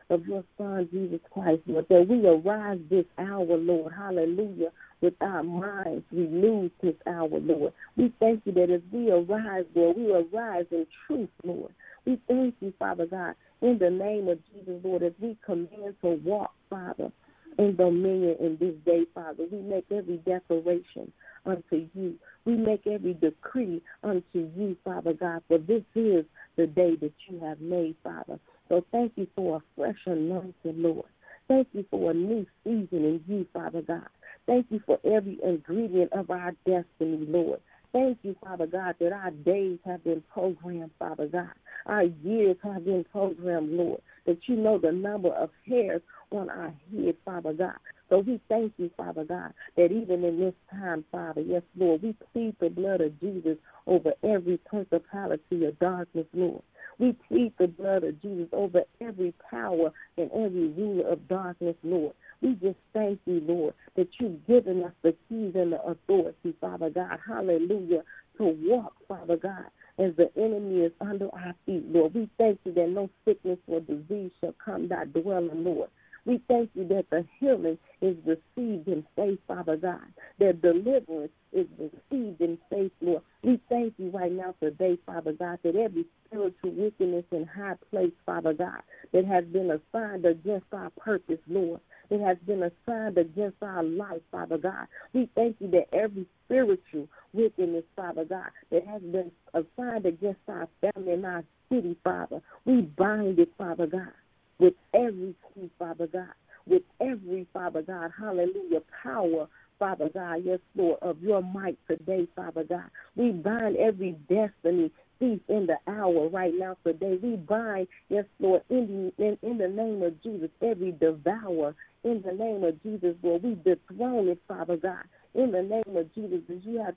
of 0.09 0.25
your 0.25 0.43
Son, 0.57 0.89
Jesus 0.91 1.19
Christ, 1.31 1.61
Lord, 1.67 1.85
that 1.89 2.07
we 2.09 2.25
arise 2.25 2.79
this 2.89 3.05
hour, 3.19 3.45
Lord. 3.45 3.93
Hallelujah 3.93 4.71
with 5.01 5.13
our 5.21 5.43
minds 5.43 6.05
renewed 6.11 6.71
this 6.81 6.95
hour, 7.07 7.29
Lord. 7.29 7.73
We 7.97 8.13
thank 8.19 8.43
you 8.45 8.51
that 8.53 8.69
as 8.69 8.81
we 8.91 9.11
arise, 9.11 9.65
Lord, 9.75 9.97
we 9.97 10.11
arise 10.11 10.65
in 10.71 10.85
truth, 11.05 11.29
Lord. 11.43 11.73
We 12.05 12.19
thank 12.27 12.55
you, 12.61 12.73
Father 12.79 13.05
God, 13.05 13.35
in 13.61 13.77
the 13.79 13.89
name 13.89 14.27
of 14.27 14.39
Jesus, 14.53 14.79
Lord, 14.83 15.03
as 15.03 15.13
we 15.19 15.37
command 15.45 15.95
to 16.01 16.19
walk, 16.23 16.53
Father, 16.69 17.11
in 17.57 17.75
dominion 17.75 18.35
in 18.39 18.57
this 18.59 18.75
day, 18.85 19.05
Father. 19.13 19.45
We 19.51 19.59
make 19.59 19.85
every 19.91 20.17
declaration 20.17 21.11
unto 21.45 21.87
you. 21.93 22.15
We 22.45 22.55
make 22.55 22.87
every 22.87 23.13
decree 23.13 23.81
unto 24.03 24.49
you, 24.55 24.75
Father 24.83 25.13
God, 25.13 25.43
for 25.47 25.57
this 25.57 25.83
is 25.95 26.25
the 26.57 26.67
day 26.67 26.95
that 26.95 27.13
you 27.27 27.39
have 27.39 27.59
made, 27.59 27.95
Father. 28.03 28.39
So 28.69 28.85
thank 28.91 29.13
you 29.15 29.27
for 29.35 29.57
a 29.57 29.61
fresh 29.75 29.99
anointing, 30.05 30.53
Lord. 30.63 31.05
Thank 31.47 31.67
you 31.73 31.85
for 31.91 32.11
a 32.11 32.13
new 32.13 32.45
season 32.63 32.87
in 32.91 33.23
you, 33.27 33.45
Father 33.53 33.81
God. 33.81 34.07
Thank 34.45 34.67
you 34.69 34.81
for 34.85 34.99
every 35.03 35.39
ingredient 35.43 36.13
of 36.13 36.29
our 36.29 36.53
destiny, 36.65 37.25
Lord. 37.27 37.59
Thank 37.93 38.19
you, 38.23 38.35
Father 38.41 38.67
God, 38.67 38.95
that 38.99 39.11
our 39.11 39.31
days 39.31 39.77
have 39.85 40.03
been 40.03 40.23
programmed, 40.33 40.91
Father 40.97 41.27
God. 41.27 41.49
Our 41.85 42.03
years 42.03 42.55
have 42.63 42.85
been 42.85 43.05
programmed, 43.11 43.71
Lord. 43.71 44.01
That 44.25 44.37
you 44.47 44.55
know 44.55 44.77
the 44.77 44.91
number 44.91 45.29
of 45.29 45.49
hairs 45.67 46.01
on 46.31 46.49
our 46.49 46.73
head, 46.95 47.15
Father 47.25 47.53
God. 47.53 47.75
So 48.09 48.19
we 48.19 48.39
thank 48.49 48.73
you, 48.77 48.91
Father 48.95 49.23
God, 49.23 49.53
that 49.77 49.91
even 49.91 50.23
in 50.23 50.39
this 50.39 50.53
time, 50.69 51.03
Father, 51.11 51.41
yes, 51.41 51.63
Lord, 51.77 52.03
we 52.03 52.15
plead 52.33 52.55
the 52.59 52.69
blood 52.69 53.01
of 53.01 53.19
Jesus 53.19 53.57
over 53.87 54.13
every 54.23 54.57
principality 54.57 55.65
of 55.65 55.79
darkness, 55.79 56.27
Lord. 56.33 56.61
We 57.01 57.13
plead 57.27 57.53
the 57.57 57.67
blood 57.67 58.03
of 58.03 58.21
Jesus 58.21 58.47
over 58.53 58.83
every 59.01 59.33
power 59.49 59.91
and 60.19 60.31
every 60.33 60.69
ruler 60.69 61.09
of 61.09 61.27
darkness, 61.27 61.75
Lord. 61.83 62.13
We 62.43 62.53
just 62.53 62.77
thank 62.93 63.19
you, 63.25 63.41
Lord, 63.41 63.73
that 63.95 64.07
you've 64.19 64.45
given 64.45 64.83
us 64.83 64.93
the 65.01 65.15
keys 65.27 65.53
and 65.55 65.73
the 65.73 65.81
authority, 65.83 66.55
Father 66.61 66.91
God. 66.91 67.17
Hallelujah. 67.27 68.03
To 68.37 68.55
walk, 68.67 68.93
Father 69.07 69.35
God, 69.35 69.65
as 69.97 70.15
the 70.15 70.29
enemy 70.37 70.81
is 70.81 70.91
under 71.01 71.27
our 71.33 71.55
feet, 71.65 71.83
Lord. 71.91 72.13
We 72.13 72.29
thank 72.37 72.59
you 72.65 72.73
that 72.73 72.89
no 72.89 73.09
sickness 73.25 73.59
or 73.67 73.79
disease 73.79 74.31
shall 74.39 74.55
come 74.63 74.87
thy 74.87 75.05
dwelling, 75.05 75.63
Lord. 75.63 75.89
We 76.25 76.41
thank 76.47 76.69
you 76.75 76.87
that 76.89 77.09
the 77.09 77.25
healing 77.39 77.77
is 78.01 78.15
received 78.25 78.87
in 78.87 79.05
faith, 79.15 79.39
Father 79.47 79.77
God. 79.77 80.05
That 80.39 80.61
deliverance 80.61 81.31
is 81.51 81.67
received 81.77 82.41
in 82.41 82.57
faith, 82.69 82.91
Lord 83.01 83.23
We 83.43 83.59
thank 83.69 83.93
you 83.97 84.09
right 84.11 84.31
now 84.31 84.53
today, 84.61 84.97
Father 85.05 85.33
God, 85.33 85.59
that 85.63 85.75
every 85.75 86.05
spiritual 86.25 86.71
wickedness 86.71 87.25
in 87.31 87.45
high 87.45 87.75
place, 87.89 88.13
Father 88.25 88.53
God, 88.53 88.81
that 89.13 89.25
has 89.25 89.45
been 89.45 89.71
assigned 89.71 90.25
against 90.25 90.67
our 90.71 90.91
purpose, 90.91 91.39
Lord, 91.47 91.81
that 92.09 92.21
has 92.21 92.37
been 92.45 92.63
assigned 92.63 93.17
against 93.17 93.57
our 93.61 93.83
life, 93.83 94.21
Father 94.31 94.57
God. 94.57 94.87
We 95.13 95.29
thank 95.35 95.57
you 95.59 95.69
that 95.71 95.93
every 95.93 96.25
spiritual 96.45 97.07
wickedness, 97.33 97.83
Father 97.95 98.25
God, 98.25 98.49
that 98.71 98.85
has 98.85 99.01
been 99.01 99.31
assigned 99.53 100.05
against 100.05 100.41
our 100.47 100.67
family 100.81 101.13
and 101.13 101.25
our 101.25 101.43
city, 101.69 101.97
Father, 102.03 102.41
we 102.65 102.81
bind 102.81 103.39
it, 103.39 103.51
Father 103.57 103.87
God, 103.87 104.13
with 104.61 104.75
every 104.95 105.35
key, 105.53 105.69
Father 105.79 106.07
God, 106.07 106.33
with 106.67 106.83
every, 107.01 107.47
Father 107.53 107.83
God, 107.83 108.11
hallelujah, 108.17 108.81
power 109.03 109.49
Father 109.81 110.09
God, 110.13 110.43
yes, 110.45 110.59
Lord, 110.75 110.99
of 111.01 111.23
your 111.23 111.41
might 111.41 111.79
today, 111.89 112.27
Father 112.35 112.63
God. 112.63 112.85
We 113.15 113.31
bind 113.31 113.77
every 113.77 114.11
destiny 114.29 114.91
thief 115.19 115.39
in 115.49 115.67
the 115.67 115.77
hour 115.91 116.29
right 116.29 116.53
now 116.55 116.77
today. 116.85 117.19
We 117.21 117.37
bind, 117.37 117.87
yes, 118.09 118.25
Lord, 118.39 118.61
in 118.69 119.11
the, 119.17 119.25
in, 119.25 119.39
in 119.41 119.57
the 119.57 119.67
name 119.67 120.03
of 120.03 120.21
Jesus, 120.23 120.51
every 120.61 120.91
devourer 120.91 121.75
in 122.03 122.23
the 122.23 122.31
name 122.31 122.63
of 122.63 122.81
Jesus, 122.83 123.15
Lord. 123.23 123.43
We 123.43 123.55
dethrone 123.55 124.29
it, 124.29 124.39
Father 124.47 124.77
God, 124.77 125.03
in 125.33 125.51
the 125.51 125.63
name 125.63 125.97
of 125.97 126.13
Jesus, 126.13 126.41
you 126.63 126.83
have 126.83 126.95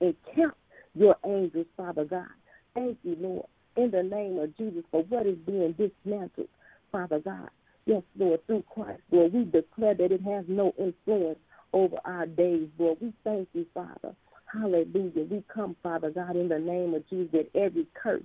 encamped 0.00 0.58
your 0.94 1.16
angels, 1.26 1.66
Father 1.76 2.06
God. 2.06 2.28
Thank 2.74 2.98
you, 3.02 3.16
Lord, 3.20 3.46
in 3.76 3.90
the 3.90 4.02
name 4.02 4.38
of 4.38 4.56
Jesus, 4.56 4.84
for 4.90 5.02
what 5.04 5.26
is 5.26 5.38
being 5.46 5.72
dismantled, 5.72 6.48
Father 6.92 7.20
God. 7.20 7.50
Yes, 7.86 8.02
Lord, 8.18 8.46
through 8.46 8.64
Christ, 8.72 9.00
Lord, 9.10 9.32
we 9.32 9.44
declare 9.44 9.94
that 9.94 10.12
it 10.12 10.22
has 10.22 10.44
no 10.48 10.74
influence 10.78 11.38
over 11.72 11.96
our 12.04 12.26
days, 12.26 12.68
Lord. 12.78 12.98
We 13.00 13.12
thank 13.24 13.48
you, 13.52 13.66
Father. 13.72 14.14
Hallelujah. 14.52 15.24
We 15.30 15.42
come, 15.52 15.76
Father 15.82 16.10
God, 16.10 16.36
in 16.36 16.48
the 16.48 16.58
name 16.58 16.94
of 16.94 17.08
Jesus, 17.08 17.32
that 17.32 17.58
every 17.58 17.86
curse 17.94 18.22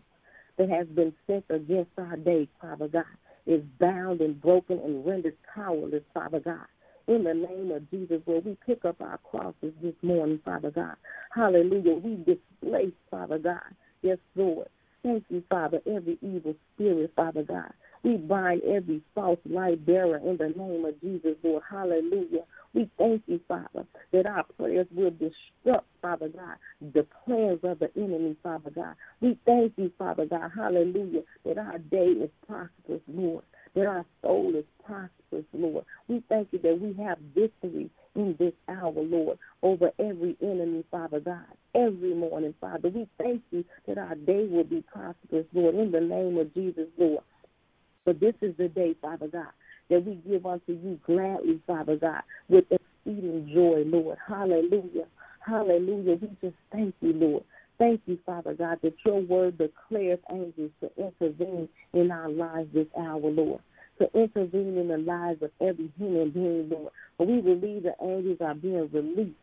that 0.58 0.70
has 0.70 0.88
been 0.88 1.14
sent 1.28 1.46
against 1.50 1.92
our 1.98 2.18
days, 2.18 2.48
Father 2.62 2.88
God, 2.88 3.06
is 3.46 3.62
bound 3.80 4.22
and 4.22 4.42
broken 4.42 4.80
and 4.80 5.06
rendered 5.06 5.38
powerless, 5.54 6.04
Father 6.14 6.40
God. 6.40 6.66
In 7.08 7.24
the 7.24 7.34
name 7.36 7.72
of 7.72 7.90
Jesus, 7.92 8.22
Lord, 8.26 8.46
we 8.46 8.58
pick 8.66 8.84
up 8.84 9.00
our 9.00 9.20
crosses 9.20 9.74
this 9.82 9.94
morning, 10.02 10.40
Father 10.44 10.72
God. 10.72 10.96
Hallelujah. 11.32 11.94
We 11.96 12.16
displace, 12.16 12.94
Father 13.12 13.38
God. 13.38 13.62
Yes, 14.02 14.18
Lord. 14.36 14.68
Thank 15.04 15.26
you, 15.30 15.44
Father, 15.48 15.82
every 15.86 16.18
evil 16.24 16.56
spirit, 16.74 17.14
Father 17.16 17.44
God. 17.44 17.72
We 18.06 18.18
bind 18.18 18.62
every 18.62 19.02
false 19.16 19.40
light 19.50 19.84
bearer 19.84 20.18
in 20.18 20.38
the 20.38 20.54
name 20.56 20.86
of 20.86 21.02
Jesus, 21.02 21.36
Lord. 21.44 21.64
Hallelujah. 21.68 22.44
We 22.76 22.88
thank 23.00 23.24
you, 23.26 23.40
Father, 23.48 23.88
that 24.14 24.28
our 24.28 24.44
prayers 24.58 24.86
will 24.96 25.10
disrupt, 25.10 25.88
Father 26.04 26.30
God, 26.30 26.58
the 26.94 27.08
plans 27.26 27.62
of 27.64 27.80
the 27.80 27.90
enemy, 27.96 28.36
Father 28.44 28.70
God. 28.70 28.94
We 29.22 29.40
thank 29.48 29.74
you, 29.78 29.92
Father 29.98 30.28
God, 30.28 30.52
hallelujah, 30.56 31.22
that 31.46 31.58
our 31.58 31.80
day 31.80 32.10
is 32.10 32.30
prosperous, 32.46 33.02
Lord, 33.08 33.44
that 33.74 33.88
our 33.88 34.06
soul 34.22 34.54
is 34.56 34.66
prosperous, 34.86 35.46
Lord. 35.54 35.86
We 36.08 36.22
thank 36.30 36.50
you 36.52 36.60
that 36.60 36.80
we 36.80 36.94
have 37.04 37.18
victory 37.34 37.90
in 38.16 38.36
this 38.38 38.54
hour, 38.70 38.94
Lord, 38.96 39.40
over 39.64 39.90
every 39.98 40.38
enemy, 40.44 40.84
Father 40.92 41.22
God. 41.22 41.46
Every 41.74 42.14
morning, 42.14 42.54
Father, 42.62 42.90
we 42.90 43.08
thank 43.18 43.42
you 43.50 43.66
that 43.88 43.98
our 43.98 44.14
day 44.16 44.48
will 44.48 44.64
be 44.64 44.84
prosperous, 44.94 45.48
Lord, 45.54 45.74
in 45.74 45.92
the 45.92 46.02
name 46.02 46.38
of 46.38 46.54
Jesus, 46.54 46.88
Lord. 47.00 47.24
But 48.06 48.20
this 48.20 48.36
is 48.42 48.56
the 48.58 48.68
day, 48.68 48.96
Father 49.02 49.28
God, 49.28 49.52
that 49.90 50.06
we 50.06 50.16
give 50.28 50.46
unto 50.46 50.74
you 50.74 51.00
gladly, 51.06 51.60
Father 51.66 51.96
God, 51.96 52.22
with 52.48 52.66
exceeding 52.70 53.52
joy, 53.54 53.84
Lord. 53.86 54.18
Hallelujah. 54.28 55.08
Hallelujah. 55.46 56.18
We 56.22 56.30
just 56.42 56.56
thank 56.72 56.96
you, 57.02 57.14
Lord. 57.14 57.44
Thank 57.78 58.02
you, 58.06 58.18
Father 58.26 58.54
God, 58.54 58.80
that 58.84 58.94
your 59.06 59.22
word 59.22 59.58
declares 59.58 60.20
angels 60.32 60.72
to 60.82 60.90
intervene 60.98 61.68
in 61.94 62.12
our 62.12 62.30
lives 62.30 62.70
this 62.74 62.88
hour, 62.98 63.20
Lord. 63.20 63.62
To 64.00 64.08
intervene 64.14 64.78
in 64.78 64.88
the 64.88 64.98
lives 64.98 65.42
of 65.42 65.52
every 65.62 65.92
human 65.98 66.32
being, 66.32 66.70
Lord. 66.70 66.92
But 67.18 67.28
we 67.28 67.42
believe 67.42 67.84
the 67.84 67.96
angels 68.02 68.38
are 68.42 68.56
being 68.56 68.90
released 68.92 69.36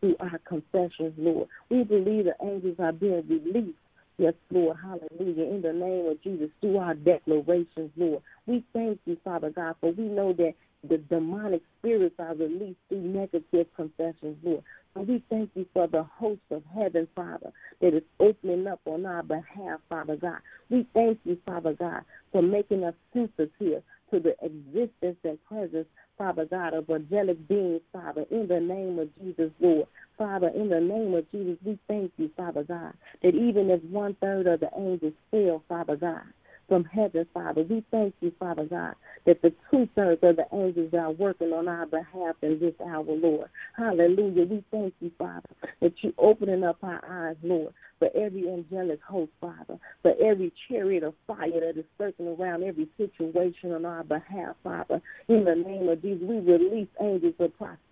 through 0.00 0.16
our 0.20 0.38
confessions, 0.46 1.14
Lord. 1.16 1.48
We 1.68 1.84
believe 1.84 2.26
the 2.26 2.34
angels 2.42 2.76
are 2.78 2.92
being 2.92 3.24
released 3.28 3.78
Yes, 4.20 4.34
Lord, 4.50 4.76
hallelujah. 4.82 5.44
In 5.44 5.62
the 5.62 5.72
name 5.72 6.04
of 6.04 6.22
Jesus, 6.22 6.50
through 6.60 6.76
our 6.76 6.92
declarations, 6.92 7.90
Lord. 7.96 8.22
We 8.46 8.62
thank 8.74 9.00
you, 9.06 9.16
Father 9.24 9.48
God, 9.48 9.76
for 9.80 9.92
we 9.92 10.04
know 10.04 10.34
that 10.34 10.52
the 10.86 10.98
demonic 10.98 11.62
spirits 11.78 12.16
are 12.18 12.34
released 12.34 12.80
through 12.90 13.00
negative 13.00 13.66
confessions, 13.74 14.36
Lord. 14.42 14.62
So 14.92 15.00
we 15.00 15.24
thank 15.30 15.48
you 15.54 15.64
for 15.72 15.86
the 15.86 16.02
host 16.02 16.42
of 16.50 16.62
heaven, 16.66 17.08
Father, 17.16 17.50
that 17.80 17.94
is 17.94 18.02
opening 18.18 18.66
up 18.66 18.80
on 18.84 19.06
our 19.06 19.22
behalf, 19.22 19.80
Father 19.88 20.16
God. 20.16 20.40
We 20.68 20.86
thank 20.92 21.18
you, 21.24 21.38
Father 21.46 21.72
God, 21.72 22.02
for 22.30 22.42
making 22.42 22.84
us 22.84 22.94
sensitive 23.14 23.82
to 24.10 24.20
the 24.20 24.34
existence 24.42 25.16
and 25.24 25.38
presence, 25.46 25.86
Father 26.18 26.44
God, 26.44 26.74
of 26.74 26.90
angelic 26.90 27.46
beings, 27.48 27.80
Father, 27.92 28.24
in 28.30 28.46
the 28.46 28.60
name 28.60 28.98
of 28.98 29.08
Jesus, 29.20 29.50
Lord. 29.60 29.86
Father, 30.18 30.48
in 30.48 30.68
the 30.68 30.80
name 30.80 31.14
of 31.14 31.30
Jesus, 31.30 31.56
we 31.64 31.78
thank 31.88 32.12
you, 32.18 32.30
Father 32.36 32.62
God, 32.62 32.92
that 33.22 33.34
even 33.34 33.70
as 33.70 33.80
one 33.90 34.14
third 34.20 34.46
of 34.46 34.60
the 34.60 34.68
angels 34.76 35.14
fell, 35.30 35.62
Father 35.68 35.96
God, 35.96 36.22
from 36.70 36.84
heaven, 36.84 37.26
Father, 37.34 37.64
we 37.68 37.84
thank 37.90 38.14
you, 38.20 38.32
Father 38.38 38.64
God, 38.64 38.94
that 39.26 39.42
the 39.42 39.52
two 39.70 39.88
thirds 39.96 40.20
of 40.22 40.36
the 40.36 40.46
angels 40.52 40.94
are 40.94 41.10
working 41.10 41.52
on 41.52 41.66
our 41.66 41.84
behalf 41.84 42.36
in 42.42 42.60
this 42.60 42.74
hour, 42.80 43.04
Lord. 43.04 43.48
Hallelujah. 43.76 44.44
We 44.44 44.62
thank 44.70 44.94
you, 45.00 45.10
Father, 45.18 45.50
that 45.80 45.92
you're 46.00 46.12
opening 46.16 46.62
up 46.62 46.78
our 46.84 47.02
eyes, 47.10 47.36
Lord, 47.42 47.74
for 47.98 48.08
every 48.14 48.48
angelic 48.48 49.02
host, 49.02 49.32
Father, 49.40 49.80
for 50.02 50.14
every 50.22 50.52
chariot 50.68 51.02
of 51.02 51.14
fire 51.26 51.50
that 51.50 51.76
is 51.76 51.84
circling 51.98 52.36
around 52.38 52.62
every 52.62 52.88
situation 52.96 53.72
on 53.72 53.84
our 53.84 54.04
behalf, 54.04 54.54
Father. 54.62 55.02
In 55.28 55.44
the 55.44 55.56
name 55.56 55.88
of 55.88 56.00
Jesus, 56.00 56.22
we 56.22 56.38
release 56.38 56.88
angels 57.00 57.34
of 57.40 57.50
prosperity 57.58 57.89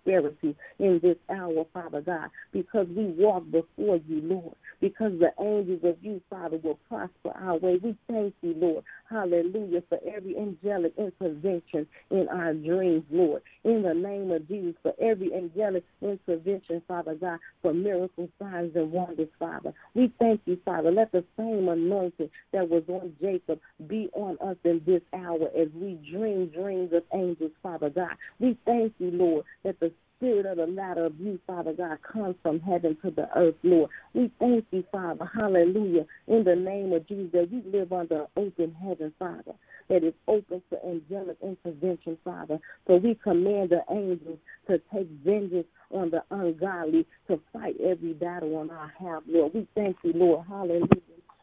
in 0.79 0.99
this 1.01 1.17
hour, 1.29 1.65
Father 1.73 2.01
God, 2.01 2.29
because 2.51 2.87
we 2.95 3.05
walk 3.05 3.43
before 3.51 3.97
you, 4.07 4.21
Lord, 4.21 4.55
because 4.81 5.13
the 5.19 5.31
angels 5.41 5.81
of 5.83 5.97
you, 6.01 6.21
Father, 6.29 6.57
will 6.57 6.79
prosper 6.87 7.31
our 7.35 7.57
way. 7.57 7.79
We 7.81 7.95
thank 8.07 8.33
you, 8.41 8.53
Lord. 8.57 8.83
Hallelujah, 9.09 9.81
for 9.89 9.99
every 10.07 10.37
angelic 10.37 10.93
intervention 10.97 11.87
in 12.11 12.27
our 12.29 12.53
dreams, 12.53 13.03
Lord. 13.09 13.41
In 13.63 13.81
the 13.81 13.93
name 13.93 14.31
of 14.31 14.47
Jesus, 14.47 14.75
for 14.83 14.93
every 15.01 15.33
angelic 15.33 15.83
intervention, 16.01 16.81
Father 16.87 17.15
God, 17.15 17.39
for 17.61 17.73
miracle 17.73 18.29
signs 18.39 18.75
and 18.75 18.91
wonders, 18.91 19.29
Father. 19.39 19.73
We 19.95 20.13
thank 20.19 20.41
you, 20.45 20.59
Father. 20.63 20.91
Let 20.91 21.11
the 21.11 21.23
same 21.37 21.67
anointing 21.69 22.29
that 22.53 22.69
was 22.69 22.83
on 22.87 23.15
Jacob 23.21 23.59
be 23.87 24.09
on 24.13 24.37
us 24.47 24.57
in 24.63 24.81
this 24.85 25.01
hour 25.13 25.49
as 25.59 25.67
we 25.73 25.99
dream 26.11 26.47
dreams 26.47 26.93
of 26.93 27.03
angels, 27.13 27.51
Father 27.63 27.89
God. 27.89 28.15
We 28.39 28.57
thank 28.65 28.93
you, 28.99 29.11
Lord, 29.11 29.45
that 29.63 29.79
the 29.79 29.91
spirit 30.19 30.45
of 30.45 30.57
the 30.57 30.67
ladder 30.67 31.05
of 31.05 31.19
you, 31.19 31.39
Father 31.47 31.71
God, 31.71 31.97
comes 32.01 32.35
from 32.43 32.59
heaven 32.59 32.97
to 33.03 33.11
the 33.11 33.27
earth, 33.37 33.55
Lord. 33.63 33.89
We 34.13 34.29
thank 34.37 34.65
you, 34.71 34.83
Father, 34.91 35.29
hallelujah, 35.33 36.05
in 36.27 36.43
the 36.43 36.55
name 36.55 36.91
of 36.91 37.07
Jesus, 37.07 37.31
that 37.31 37.49
we 37.51 37.63
live 37.71 37.93
under 37.93 38.25
open 38.35 38.75
heaven, 38.81 39.13
Father, 39.17 39.53
that 39.87 40.03
is 40.03 40.13
open 40.27 40.61
for 40.69 40.79
angelic 40.85 41.37
intervention, 41.41 42.17
Father. 42.25 42.59
So 42.85 42.97
we 42.97 43.15
command 43.15 43.69
the 43.69 43.81
angels 43.89 44.39
to 44.67 44.81
take 44.93 45.07
vengeance 45.23 45.67
on 45.91 46.11
the 46.11 46.21
ungodly, 46.31 47.07
to 47.29 47.39
fight 47.53 47.75
every 47.81 48.13
battle 48.13 48.57
on 48.57 48.69
our 48.69 48.91
behalf, 48.99 49.23
Lord. 49.25 49.53
We 49.53 49.67
thank 49.73 49.95
you, 50.03 50.11
Lord, 50.13 50.45
hallelujah, 50.47 50.89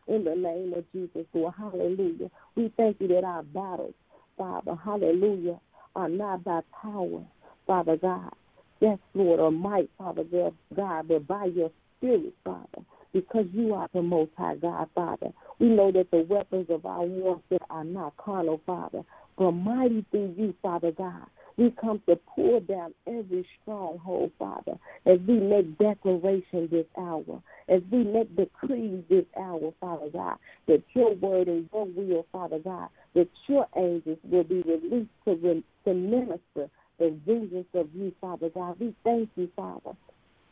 in 0.06 0.24
the 0.24 0.34
name 0.34 0.74
of 0.76 0.84
Jesus, 0.92 1.26
Lord, 1.32 1.54
hallelujah. 1.56 2.30
We 2.54 2.70
thank 2.76 3.00
you 3.00 3.08
that 3.08 3.24
our 3.24 3.42
battles, 3.42 3.94
Father, 4.36 4.76
hallelujah, 4.84 5.58
are 5.94 6.10
not 6.10 6.44
by 6.44 6.60
power, 6.82 7.24
Father 7.66 7.96
God, 7.96 8.32
Yes, 8.80 8.98
Lord, 9.14 9.40
or 9.40 9.50
might, 9.50 9.90
Father 9.96 10.24
God, 10.24 11.08
but 11.08 11.26
by 11.26 11.46
your 11.46 11.70
spirit, 11.96 12.34
Father, 12.44 12.84
because 13.12 13.46
you 13.52 13.72
are 13.74 13.88
the 13.94 14.02
most 14.02 14.32
high 14.36 14.56
God, 14.56 14.88
Father. 14.94 15.32
We 15.58 15.68
know 15.68 15.90
that 15.92 16.10
the 16.10 16.26
weapons 16.28 16.66
of 16.68 16.84
our 16.84 17.02
warfare 17.02 17.58
are 17.70 17.84
not 17.84 18.16
carnal, 18.18 18.60
Father, 18.66 19.02
but 19.38 19.52
mighty 19.52 20.04
through 20.10 20.34
you, 20.36 20.54
Father 20.60 20.92
God. 20.92 21.26
We 21.56 21.70
come 21.80 22.02
to 22.06 22.16
pull 22.34 22.60
down 22.60 22.92
every 23.06 23.46
stronghold, 23.62 24.32
Father, 24.38 24.74
as 25.06 25.18
we 25.26 25.40
make 25.40 25.78
declaration 25.78 26.68
this 26.70 26.84
hour, 26.98 27.42
as 27.68 27.80
we 27.90 28.04
make 28.04 28.36
decrees 28.36 29.02
this 29.08 29.24
hour, 29.38 29.72
Father 29.80 30.10
God, 30.12 30.36
that 30.68 30.82
your 30.92 31.14
word 31.14 31.48
and 31.48 31.66
your 31.72 31.86
will, 31.86 32.26
Father 32.30 32.58
God, 32.58 32.90
that 33.14 33.28
your 33.46 33.66
angels 33.74 34.18
will 34.24 34.44
be 34.44 34.60
released 34.62 35.08
to, 35.24 35.62
to 35.86 35.94
minister 35.94 36.68
the 36.98 37.16
vengeance 37.26 37.68
of 37.74 37.88
you, 37.94 38.12
Father 38.20 38.50
God. 38.50 38.78
We 38.80 38.94
thank 39.04 39.30
you, 39.36 39.48
Father, 39.56 39.96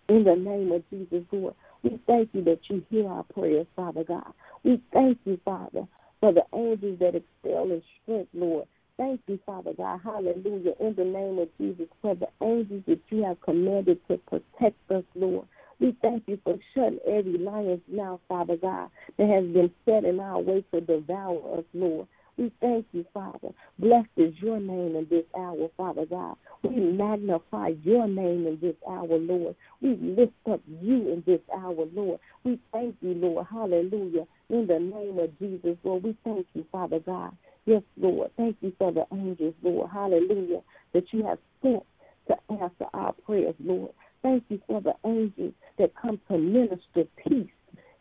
in 0.09 0.25
the 0.25 0.37
name 0.37 0.73
of 0.73 0.83
Jesus, 0.91 1.25
Lord. 1.33 1.55
We 1.83 2.01
thank 2.07 2.31
you 2.33 2.43
that 2.45 2.61
you 2.69 2.85
hear 2.91 3.09
our 3.09 3.25
prayers, 3.25 3.67
Father 3.77 4.05
God. 4.05 4.33
We 4.63 4.81
thank 4.93 5.19
you, 5.25 5.39
Father, 5.45 5.87
for 6.21 6.33
the 6.33 6.45
angels 6.55 6.99
that 7.01 7.15
excel 7.15 7.65
in 7.65 7.83
strength, 8.03 8.31
Lord. 8.33 8.67
Thank 8.97 9.21
you, 9.27 9.39
Father 9.45 9.73
God. 9.77 10.01
Hallelujah. 10.05 10.73
In 10.81 10.95
the 10.97 11.05
name 11.05 11.39
of 11.39 11.49
Jesus, 11.59 11.87
for 12.01 12.15
the 12.15 12.29
angels 12.43 12.85
that 12.87 13.01
you 13.11 13.25
have 13.25 13.41
commanded 13.41 13.99
to 14.09 14.19
protect 14.19 14.91
us, 14.91 15.05
Lord. 15.15 15.47
We 15.81 15.97
thank 16.01 16.23
you 16.27 16.39
for 16.45 16.57
shutting 16.75 17.01
every 17.07 17.37
lion's 17.37 17.83
mouth, 17.89 18.21
Father 18.29 18.57
God, 18.57 18.91
that 19.19 19.29
has 19.29 19.45
been 19.45 19.71
set 19.85 20.05
in 20.05 20.21
our 20.21 20.41
way 20.41 20.65
to 20.73 20.81
devour 20.81 21.59
us, 21.59 21.65
Lord. 21.75 22.07
We 22.37 22.50
thank 22.61 22.87
you, 22.93 23.05
Father. 23.14 23.50
Blessed 23.79 24.09
is 24.17 24.35
your 24.41 24.59
name 24.59 24.97
in 24.97 25.07
this 25.11 25.25
hour, 25.37 25.69
Father 25.76 26.07
God. 26.07 26.37
We 26.62 26.76
magnify 26.76 27.73
your 27.83 28.09
name 28.09 28.47
in 28.47 28.59
this 28.61 28.75
hour, 28.88 29.19
Lord. 29.19 29.55
We 29.81 29.97
lift 29.97 30.33
up 30.50 30.61
you 30.81 31.12
in 31.12 31.23
this 31.26 31.41
hour, 31.57 31.87
Lord. 31.95 32.19
We 32.43 32.59
thank 32.73 32.97
you, 33.00 33.14
Lord. 33.14 33.47
Hallelujah. 33.50 34.26
In 34.50 34.67
the 34.67 34.79
name 34.79 35.19
of 35.19 35.38
Jesus, 35.38 35.76
Lord, 35.85 36.03
we 36.03 36.17
thank 36.25 36.47
you, 36.55 36.64
Father 36.73 36.99
God. 37.00 37.37
Yes, 37.67 37.83
Lord. 37.97 38.31
Thank 38.37 38.57
you 38.61 38.73
for 38.79 38.93
the 38.93 39.07
angels, 39.12 39.55
Lord. 39.62 39.91
Hallelujah. 39.91 40.61
That 40.93 41.05
you 41.12 41.25
have 41.25 41.38
sent 41.62 41.85
to 42.29 42.37
answer 42.50 42.87
our 42.93 43.12
prayers, 43.25 43.55
Lord. 43.62 43.93
Thank 44.23 44.45
you 44.49 44.61
for 44.67 44.81
the 44.81 44.95
angels 45.05 45.53
that 45.79 45.93
come 46.00 46.21
to 46.29 46.38
minister 46.38 47.05
peace 47.26 47.50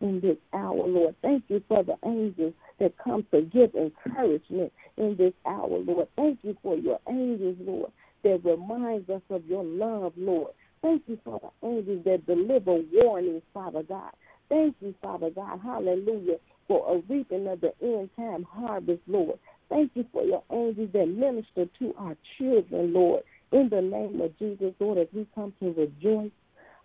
in 0.01 0.19
this 0.21 0.37
hour, 0.53 0.87
Lord. 0.87 1.15
Thank 1.21 1.45
you 1.47 1.61
for 1.67 1.83
the 1.83 1.95
angels 2.05 2.53
that 2.79 2.93
come 3.03 3.25
to 3.31 3.42
give 3.53 3.73
encouragement 3.75 4.73
in 4.97 5.15
this 5.17 5.33
hour, 5.45 5.69
Lord. 5.69 6.07
Thank 6.15 6.39
you 6.41 6.57
for 6.61 6.75
your 6.75 6.99
angels, 7.07 7.57
Lord, 7.61 7.91
that 8.23 8.41
reminds 8.43 9.09
us 9.09 9.21
of 9.29 9.45
your 9.45 9.63
love, 9.63 10.13
Lord. 10.17 10.51
Thank 10.81 11.03
you 11.07 11.17
for 11.23 11.39
the 11.39 11.67
angels 11.67 12.03
that 12.05 12.25
deliver 12.25 12.79
warnings, 12.91 13.43
Father 13.53 13.83
God. 13.83 14.11
Thank 14.49 14.75
you, 14.81 14.93
Father 15.01 15.29
God. 15.29 15.59
Hallelujah. 15.63 16.37
For 16.67 16.95
a 16.95 17.01
reaping 17.13 17.47
of 17.47 17.61
the 17.61 17.73
end 17.81 18.09
time 18.15 18.43
harvest, 18.43 19.01
Lord. 19.07 19.39
Thank 19.69 19.91
you 19.95 20.05
for 20.11 20.23
your 20.23 20.43
angels 20.51 20.89
that 20.93 21.07
minister 21.07 21.65
to 21.79 21.93
our 21.97 22.15
children, 22.37 22.93
Lord. 22.93 23.23
In 23.51 23.69
the 23.69 23.81
name 23.81 24.19
of 24.21 24.37
Jesus, 24.39 24.73
Lord, 24.79 24.97
as 24.97 25.07
we 25.13 25.27
come 25.35 25.53
to 25.59 25.71
rejoice, 25.73 26.31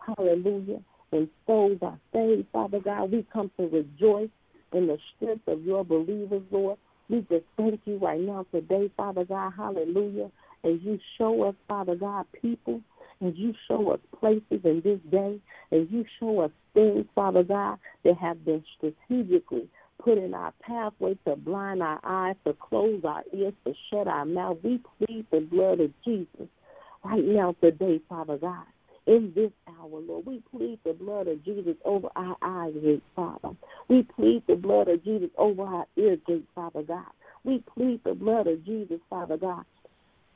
hallelujah, 0.06 0.80
when 1.10 1.28
souls 1.46 1.78
are 1.82 1.98
saved, 2.12 2.46
Father 2.52 2.80
God, 2.80 3.10
we 3.10 3.26
come 3.32 3.50
to 3.58 3.66
rejoice 3.68 4.28
in 4.72 4.86
the 4.86 4.98
strength 5.16 5.46
of 5.48 5.62
your 5.64 5.84
believers, 5.84 6.42
Lord. 6.50 6.78
We 7.08 7.20
just 7.30 7.44
thank 7.56 7.80
you 7.86 7.98
right 7.98 8.20
now 8.20 8.46
today, 8.52 8.90
Father 8.96 9.24
God, 9.24 9.52
hallelujah, 9.56 10.30
as 10.64 10.74
you 10.82 10.98
show 11.16 11.42
us, 11.44 11.54
Father 11.66 11.94
God, 11.94 12.26
people, 12.42 12.80
as 13.26 13.32
you 13.36 13.54
show 13.66 13.92
us 13.92 14.00
places 14.18 14.60
in 14.64 14.82
this 14.84 15.00
day, 15.10 15.40
as 15.72 15.86
you 15.90 16.04
show 16.20 16.40
us 16.40 16.50
things, 16.74 17.06
Father 17.14 17.42
God, 17.42 17.78
that 18.04 18.16
have 18.18 18.44
been 18.44 18.62
strategically 18.76 19.68
put 20.02 20.18
in 20.18 20.34
our 20.34 20.52
pathway 20.60 21.16
to 21.26 21.36
blind 21.36 21.82
our 21.82 22.00
eyes, 22.04 22.36
to 22.46 22.52
close 22.54 23.00
our 23.04 23.24
ears, 23.32 23.54
to 23.64 23.72
shut 23.90 24.06
our 24.06 24.24
mouth. 24.24 24.58
We 24.62 24.80
plead 24.98 25.26
the 25.30 25.40
blood 25.40 25.80
of 25.80 25.92
Jesus 26.04 26.48
right 27.04 27.24
now 27.24 27.56
today, 27.60 28.00
Father 28.08 28.36
God. 28.38 28.64
In 29.08 29.32
this 29.34 29.50
hour, 29.66 30.00
Lord, 30.06 30.26
we 30.26 30.42
plead 30.50 30.80
the 30.84 30.92
blood 30.92 31.28
of 31.28 31.42
Jesus 31.42 31.76
over 31.86 32.08
our 32.14 32.36
eye 32.42 32.70
gates, 32.72 33.02
Father. 33.16 33.56
We 33.88 34.02
plead 34.02 34.42
the 34.46 34.54
blood 34.54 34.88
of 34.88 35.02
Jesus 35.02 35.30
over 35.38 35.62
our 35.62 35.86
ear 35.96 36.18
gates, 36.26 36.46
Father 36.54 36.82
God. 36.82 37.06
We 37.42 37.64
plead 37.74 38.02
the 38.04 38.12
blood 38.12 38.46
of 38.46 38.62
Jesus, 38.66 39.00
Father 39.08 39.38
God, 39.38 39.64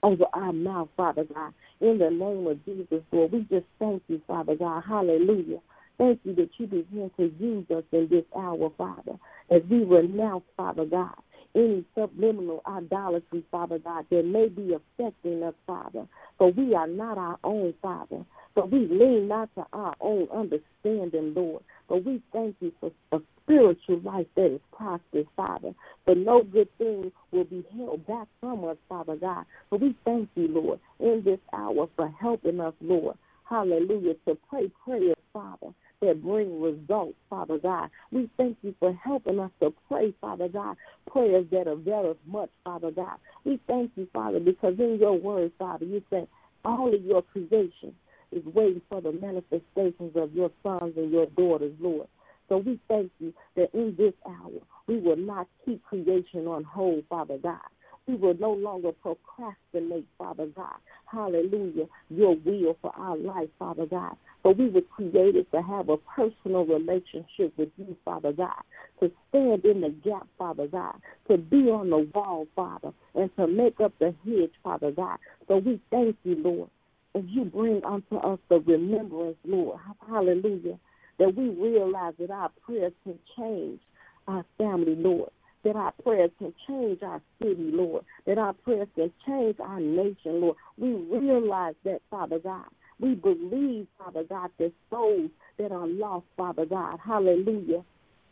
over 0.03 0.25
our 0.33 0.55
mouth, 0.55 0.89
Father 0.97 1.25
God. 1.25 1.53
In 1.83 1.99
the 1.99 2.09
name 2.09 2.47
of 2.47 2.65
Jesus, 2.65 3.03
Lord, 3.13 3.33
we 3.33 3.41
just 3.51 3.67
thank 3.79 4.03
you, 4.09 4.23
Father 4.27 4.57
God. 4.57 4.85
Hallelujah. 4.89 5.59
Thank 5.99 6.21
you 6.25 6.35
that 6.37 6.49
you 6.57 6.67
begin 6.67 7.11
to 7.19 7.31
use 7.39 7.67
us 7.71 7.85
in 7.93 8.09
this 8.11 8.25
hour, 8.35 8.71
Father, 8.79 9.19
as 9.51 9.61
we 9.71 9.85
renounce, 9.85 10.45
Father 10.57 10.87
God, 10.87 11.15
any 11.55 11.85
subliminal 11.95 12.63
idolatry, 12.67 13.45
Father 13.51 13.79
God, 13.79 14.07
that 14.11 14.25
may 14.25 14.49
be 14.49 14.75
affecting 14.75 15.43
us, 15.43 15.55
Father. 15.67 16.07
For 16.39 16.51
we 16.53 16.75
are 16.75 16.87
not 16.87 17.19
our 17.19 17.39
own, 17.45 17.75
Father. 17.83 18.25
But 18.55 18.71
we 18.71 18.81
lean 18.87 19.29
not 19.29 19.55
to 19.55 19.67
our 19.73 19.95
own 20.01 20.29
understanding, 20.33 21.35
Lord. 21.35 21.63
But 21.89 22.05
we 22.05 22.23
thank 22.33 22.57
you 22.61 22.73
for 22.81 22.93
a 23.13 23.21
spiritual 23.43 24.01
life 24.01 24.27
that 24.37 24.55
is 24.55 24.61
prosperous, 24.73 25.27
Father. 25.37 25.73
But 26.07 26.19
no 26.19 26.43
good 26.43 26.69
thing 26.79 27.13
will 27.33 27.45
be 27.45 27.65
held 27.77 28.07
back 28.07 28.29
from 28.41 28.65
us, 28.65 28.77
Father 28.89 29.17
God. 29.17 29.45
But 29.71 29.81
we 29.81 29.97
thank 30.05 30.29
you, 30.35 30.49
Lord, 30.49 30.81
in 31.01 31.23
this 31.25 31.41
hour 31.53 31.89
for 31.97 32.09
helping 32.21 32.61
us, 32.61 32.75
Lord. 32.81 33.17
Hallelujah. 33.45 34.15
To 34.27 34.37
pray 34.49 34.71
prayers, 34.85 35.17
Father, 35.33 35.69
that 36.01 36.23
bring 36.23 36.61
results, 36.61 37.17
Father 37.29 37.59
God. 37.59 37.91
We 38.11 38.31
thank 38.37 38.57
you 38.63 38.75
for 38.79 38.93
helping 38.95 39.41
us 39.41 39.51
to 39.61 39.73
pray, 39.89 40.15
Father 40.21 40.49
God, 40.49 40.77
prayers 41.11 41.47
that 41.51 41.67
avail 41.67 42.11
us 42.11 42.17
much, 42.27 42.51
Father 42.65 42.91
God. 42.91 43.17
We 43.45 43.61
thank 43.67 43.93
you, 43.97 44.09
Father, 44.13 44.41
because 44.41 44.79
in 44.79 44.99
your 45.01 45.19
word, 45.19 45.53
Father, 45.59 45.85
you 45.85 46.03
said 46.11 46.29
all 46.65 46.95
of 46.95 47.05
your 47.05 47.23
creation 47.23 47.95
is 48.33 48.45
waiting 48.55 48.83
for 48.89 49.01
the 49.01 49.13
manifestations 49.13 50.17
of 50.17 50.33
your 50.33 50.51
sons 50.63 50.95
and 50.97 51.11
your 51.11 51.27
daughters, 51.27 51.75
Lord. 51.81 52.09
So 52.49 52.59
we 52.59 52.79
thank 52.89 53.11
you 53.19 53.33
that 53.57 53.73
in 53.73 53.95
this 53.97 54.15
hour 54.27 54.61
we 54.87 54.99
will 54.99 55.17
not 55.17 55.47
keep 55.65 55.83
creation 55.85 56.47
on 56.47 56.65
hold, 56.65 57.05
Father 57.09 57.39
God. 57.39 57.61
We 58.07 58.17
will 58.17 58.35
no 58.35 58.53
longer 58.53 58.91
procrastinate, 58.93 60.07
Father 60.19 60.47
God. 60.47 60.75
Hallelujah. 61.07 61.87
Your 62.11 62.35
will 62.45 62.77
for 62.83 62.93
our 62.97 63.17
life, 63.17 63.49
Father 63.59 63.87
God. 63.87 64.17
But 64.43 64.59
we 64.59 64.69
were 64.69 64.81
created 64.81 65.51
to 65.53 65.63
have 65.63 65.89
a 65.89 65.97
personal 65.99 66.67
relationship 66.67 67.57
with 67.57 67.71
you, 67.77 67.97
Father 68.05 68.33
God. 68.33 68.61
To 69.01 69.11
stand 69.29 69.65
in 69.65 69.83
the 69.83 69.95
gap, 70.05 70.27
Father 70.37 70.67
God. 70.67 70.97
To 71.29 71.39
be 71.39 71.71
on 71.71 71.91
the 71.91 72.11
wall, 72.13 72.47
Father. 72.57 72.93
And 73.15 73.35
to 73.37 73.47
make 73.47 73.81
up 73.81 73.93
the 74.01 74.15
hedge, 74.25 74.53
Father 74.65 74.91
God. 74.91 75.19
So 75.47 75.59
we 75.59 75.81
thank 75.91 76.17
you, 76.25 76.35
Lord 76.35 76.71
as 77.15 77.23
you 77.27 77.45
bring 77.45 77.83
unto 77.85 78.17
us 78.17 78.39
the 78.49 78.61
remembrance, 78.61 79.37
Lord, 79.45 79.79
hallelujah, 80.09 80.79
that 81.19 81.35
we 81.35 81.51
realize 81.51 82.15
that 82.19 82.31
our 82.31 82.51
prayers 82.65 82.93
can 83.05 83.19
change 83.37 83.81
our 84.27 84.45
family, 84.57 84.95
Lord, 84.97 85.31
that 85.65 85.77
our 85.77 85.93
prayers 86.03 86.31
can 86.39 86.55
change 86.67 87.03
our 87.03 87.21
city, 87.39 87.71
Lord, 87.73 88.05
that 88.27 88.39
our 88.39 88.55
prayers 88.55 88.89
can 88.95 89.13
change 89.27 89.57
our 89.61 89.81
nation, 89.81 90.41
Lord. 90.41 90.57
We 90.79 90.95
realize 90.95 91.75
that, 91.85 92.01
Father 92.11 92.39
God. 92.39 92.67
We 92.99 93.15
believe, 93.15 93.89
Father 93.99 94.23
God, 94.23 94.51
that 94.59 94.73
souls 94.89 95.31
that 95.59 95.73
are 95.73 95.87
lost, 95.87 96.27
Father 96.37 96.65
God, 96.65 96.99
hallelujah, 97.05 97.83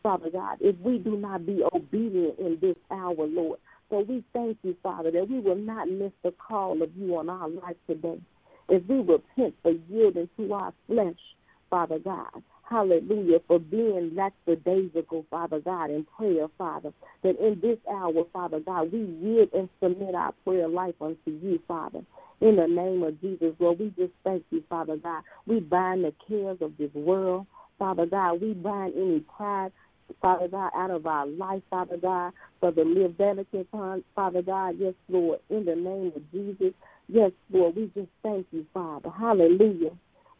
Father 0.01 0.29
God, 0.29 0.57
if 0.61 0.77
we 0.79 0.97
do 0.97 1.17
not 1.17 1.45
be 1.45 1.61
obedient 1.73 2.39
in 2.39 2.57
this 2.61 2.77
hour, 2.89 3.27
Lord. 3.27 3.59
So 3.89 4.05
we 4.07 4.23
thank 4.31 4.57
you, 4.63 4.75
Father, 4.81 5.11
that 5.11 5.29
we 5.29 5.39
will 5.39 5.55
not 5.55 5.89
miss 5.89 6.13
the 6.23 6.31
call 6.31 6.81
of 6.81 6.89
you 6.95 7.17
on 7.17 7.29
our 7.29 7.49
life 7.49 7.75
today 7.85 8.19
if 8.71 8.83
we 8.87 8.99
repent 8.99 9.53
for 9.61 9.73
yielding 9.89 10.29
to 10.37 10.53
our 10.53 10.73
flesh, 10.87 11.19
Father 11.69 11.99
God. 11.99 12.29
Hallelujah, 12.63 13.39
for 13.47 13.59
being 13.59 14.15
lackadaisical, 14.15 15.25
Father 15.29 15.59
God, 15.59 15.89
in 15.89 16.07
prayer, 16.17 16.47
Father. 16.57 16.93
That 17.21 17.37
in 17.45 17.59
this 17.61 17.77
hour, 17.91 18.23
Father 18.31 18.61
God, 18.61 18.93
we 18.93 18.99
yield 18.99 19.49
and 19.53 19.67
submit 19.83 20.15
our 20.15 20.33
prayer 20.45 20.69
life 20.69 20.95
unto 21.01 21.17
you, 21.27 21.59
Father. 21.67 21.99
In 22.39 22.55
the 22.55 22.67
name 22.67 23.03
of 23.03 23.19
Jesus, 23.19 23.53
Lord, 23.59 23.79
we 23.79 23.89
just 23.97 24.13
thank 24.23 24.45
you, 24.51 24.63
Father 24.69 24.95
God. 24.95 25.23
We 25.45 25.59
bind 25.59 26.05
the 26.05 26.13
cares 26.27 26.59
of 26.61 26.77
this 26.77 26.93
world, 26.93 27.45
Father 27.77 28.05
God. 28.05 28.41
We 28.41 28.53
bind 28.53 28.93
any 28.95 29.19
pride, 29.19 29.73
Father 30.21 30.47
God, 30.47 30.71
out 30.73 30.91
of 30.91 31.05
our 31.05 31.27
life, 31.27 31.63
Father 31.69 31.97
God, 31.97 32.31
for 32.61 32.71
the 32.71 32.83
Leviticus, 32.83 33.67
Father 34.15 34.41
God. 34.41 34.75
Yes, 34.79 34.93
Lord, 35.09 35.39
in 35.49 35.65
the 35.65 35.75
name 35.75 36.13
of 36.15 36.31
Jesus. 36.31 36.73
Yes, 37.13 37.31
Lord, 37.51 37.75
we 37.75 37.91
just 37.93 38.07
thank 38.23 38.47
you, 38.51 38.65
Father. 38.73 39.09
Hallelujah. 39.09 39.91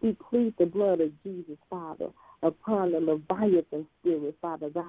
We 0.01 0.15
plead 0.29 0.53
the 0.57 0.65
blood 0.65 1.01
of 1.01 1.11
Jesus, 1.21 1.57
Father, 1.69 2.07
upon 2.41 2.93
the 2.93 3.01
Leviathan 3.01 3.85
spirit, 3.99 4.35
Father 4.41 4.69
God. 4.69 4.85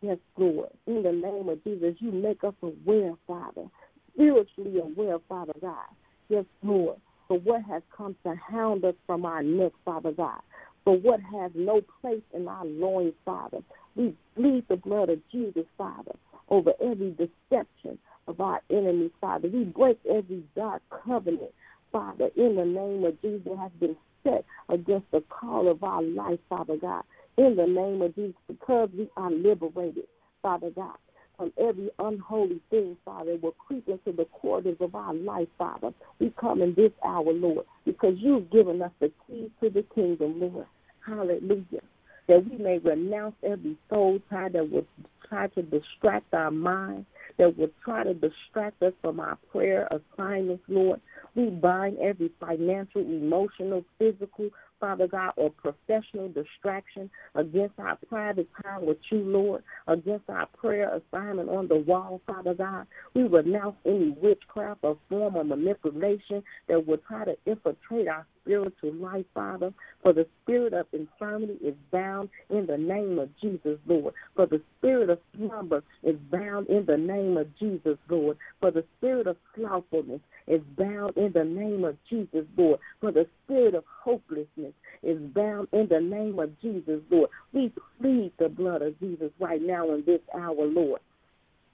Yes, 0.00 0.18
Lord. 0.36 0.70
In 0.88 1.04
the 1.04 1.12
name 1.12 1.48
of 1.48 1.62
Jesus, 1.62 1.94
you 2.00 2.10
make 2.10 2.42
us 2.42 2.54
aware, 2.62 3.14
Father, 3.28 3.66
spiritually 4.12 4.80
aware, 4.80 5.18
Father 5.28 5.54
God. 5.60 5.86
Yes, 6.28 6.46
Lord, 6.64 6.96
for 7.28 7.38
what 7.38 7.62
has 7.62 7.82
come 7.96 8.16
to 8.24 8.34
hound 8.34 8.84
us 8.84 8.94
from 9.06 9.24
our 9.24 9.42
neck, 9.42 9.72
Father 9.84 10.10
God. 10.10 10.40
For 10.84 10.96
what 10.96 11.20
has 11.20 11.52
no 11.54 11.80
place 12.00 12.22
in 12.34 12.48
our 12.48 12.64
loins, 12.66 13.14
Father. 13.24 13.58
We 13.94 14.14
plead 14.34 14.64
the 14.68 14.76
blood 14.76 15.10
of 15.10 15.20
Jesus, 15.30 15.64
Father, 15.78 16.16
over 16.50 16.72
every 16.82 17.12
deception 17.12 17.98
of 18.26 18.40
our 18.40 18.60
enemies, 18.70 19.10
Father. 19.20 19.48
We 19.48 19.64
break 19.64 19.98
every 20.08 20.42
dark 20.56 20.82
covenant, 21.04 21.52
Father, 21.92 22.30
in 22.36 22.56
the 22.56 22.64
name 22.64 23.04
of 23.04 23.20
Jesus 23.22 23.42
that 23.46 23.58
has 23.58 23.72
been 23.80 23.96
set 24.22 24.44
against 24.68 25.10
the 25.12 25.22
call 25.28 25.70
of 25.70 25.82
our 25.82 26.02
life, 26.02 26.40
Father 26.48 26.76
God. 26.76 27.04
In 27.36 27.56
the 27.56 27.66
name 27.66 28.00
of 28.02 28.14
Jesus, 28.14 28.36
because 28.46 28.88
we 28.96 29.08
are 29.16 29.30
liberated, 29.30 30.04
Father 30.40 30.70
God, 30.70 30.96
from 31.36 31.52
every 31.58 31.90
unholy 31.98 32.60
thing, 32.70 32.96
Father, 33.04 33.36
will 33.42 33.52
creep 33.52 33.88
into 33.88 34.12
the 34.16 34.24
quarters 34.26 34.76
of 34.80 34.94
our 34.94 35.12
life, 35.12 35.48
Father. 35.58 35.92
We 36.20 36.32
come 36.40 36.62
in 36.62 36.74
this 36.74 36.92
hour, 37.04 37.32
Lord, 37.32 37.66
because 37.84 38.14
you've 38.18 38.50
given 38.50 38.80
us 38.82 38.92
the 39.00 39.10
keys 39.26 39.50
to 39.62 39.70
the 39.70 39.84
kingdom, 39.94 40.40
Lord. 40.40 40.66
Hallelujah. 41.04 41.82
That 42.28 42.48
we 42.48 42.56
may 42.56 42.78
renounce 42.78 43.34
every 43.42 43.76
soul 43.90 44.20
tie 44.30 44.48
that 44.48 44.70
will 44.70 44.86
try 45.28 45.48
to 45.48 45.62
distract 45.62 46.32
our 46.32 46.50
mind, 46.50 47.04
that 47.38 47.56
will 47.56 47.70
try 47.84 48.04
to 48.04 48.14
distract 48.14 48.82
us 48.82 48.92
from 49.02 49.20
our 49.20 49.36
prayer 49.50 49.88
assignments, 49.90 50.64
Lord. 50.68 51.00
We 51.34 51.50
bind 51.50 51.98
every 51.98 52.30
financial, 52.40 53.02
emotional, 53.02 53.84
physical, 53.98 54.50
Father 54.84 55.06
God, 55.06 55.32
or 55.36 55.48
professional 55.48 56.28
distraction 56.28 57.08
against 57.36 57.78
our 57.78 57.96
private 58.06 58.46
time 58.62 58.84
with 58.84 58.98
you, 59.10 59.20
Lord, 59.20 59.62
against 59.86 60.28
our 60.28 60.46
prayer 60.58 60.90
assignment 60.94 61.48
on 61.48 61.68
the 61.68 61.76
wall, 61.76 62.20
Father 62.26 62.52
God. 62.52 62.86
We 63.14 63.22
renounce 63.22 63.76
any 63.86 64.14
witchcraft 64.20 64.80
or 64.82 64.98
form 65.08 65.36
of 65.36 65.46
manipulation 65.46 66.42
that 66.68 66.86
would 66.86 67.02
try 67.06 67.24
to 67.24 67.34
infiltrate 67.46 68.08
our 68.08 68.26
spiritual 68.42 68.92
life, 68.94 69.24
Father. 69.32 69.72
For 70.02 70.12
the 70.12 70.26
spirit 70.42 70.74
of 70.74 70.86
infirmity 70.92 71.54
is 71.64 71.74
bound 71.90 72.28
in 72.50 72.66
the 72.66 72.76
name 72.76 73.18
of 73.18 73.30
Jesus, 73.40 73.78
Lord. 73.86 74.12
For 74.36 74.46
the 74.46 74.60
spirit 74.78 75.08
of 75.08 75.18
slumber 75.34 75.82
is 76.02 76.16
bound 76.30 76.68
in 76.68 76.84
the 76.84 76.98
name 76.98 77.38
of 77.38 77.46
Jesus, 77.58 77.96
Lord. 78.10 78.36
For 78.60 78.70
the 78.70 78.84
spirit 78.98 79.26
of 79.26 79.36
slothfulness 79.56 80.20
is 80.46 80.60
bound 80.76 81.16
in 81.16 81.32
the 81.32 81.44
name 81.44 81.84
of 81.84 81.96
Jesus, 82.08 82.44
Lord. 82.56 82.80
For 83.00 83.12
the 83.12 83.26
spirit 83.44 83.74
of 83.74 83.84
hopelessness 84.02 84.73
is 85.02 85.18
bound 85.34 85.68
in 85.72 85.86
the 85.88 86.00
name 86.00 86.38
of 86.38 86.58
Jesus, 86.60 87.00
Lord. 87.10 87.30
We 87.52 87.72
plead 88.00 88.32
the 88.38 88.48
blood 88.48 88.82
of 88.82 88.98
Jesus 89.00 89.30
right 89.38 89.60
now 89.62 89.92
in 89.92 90.04
this 90.06 90.20
hour, 90.34 90.66
Lord. 90.66 91.00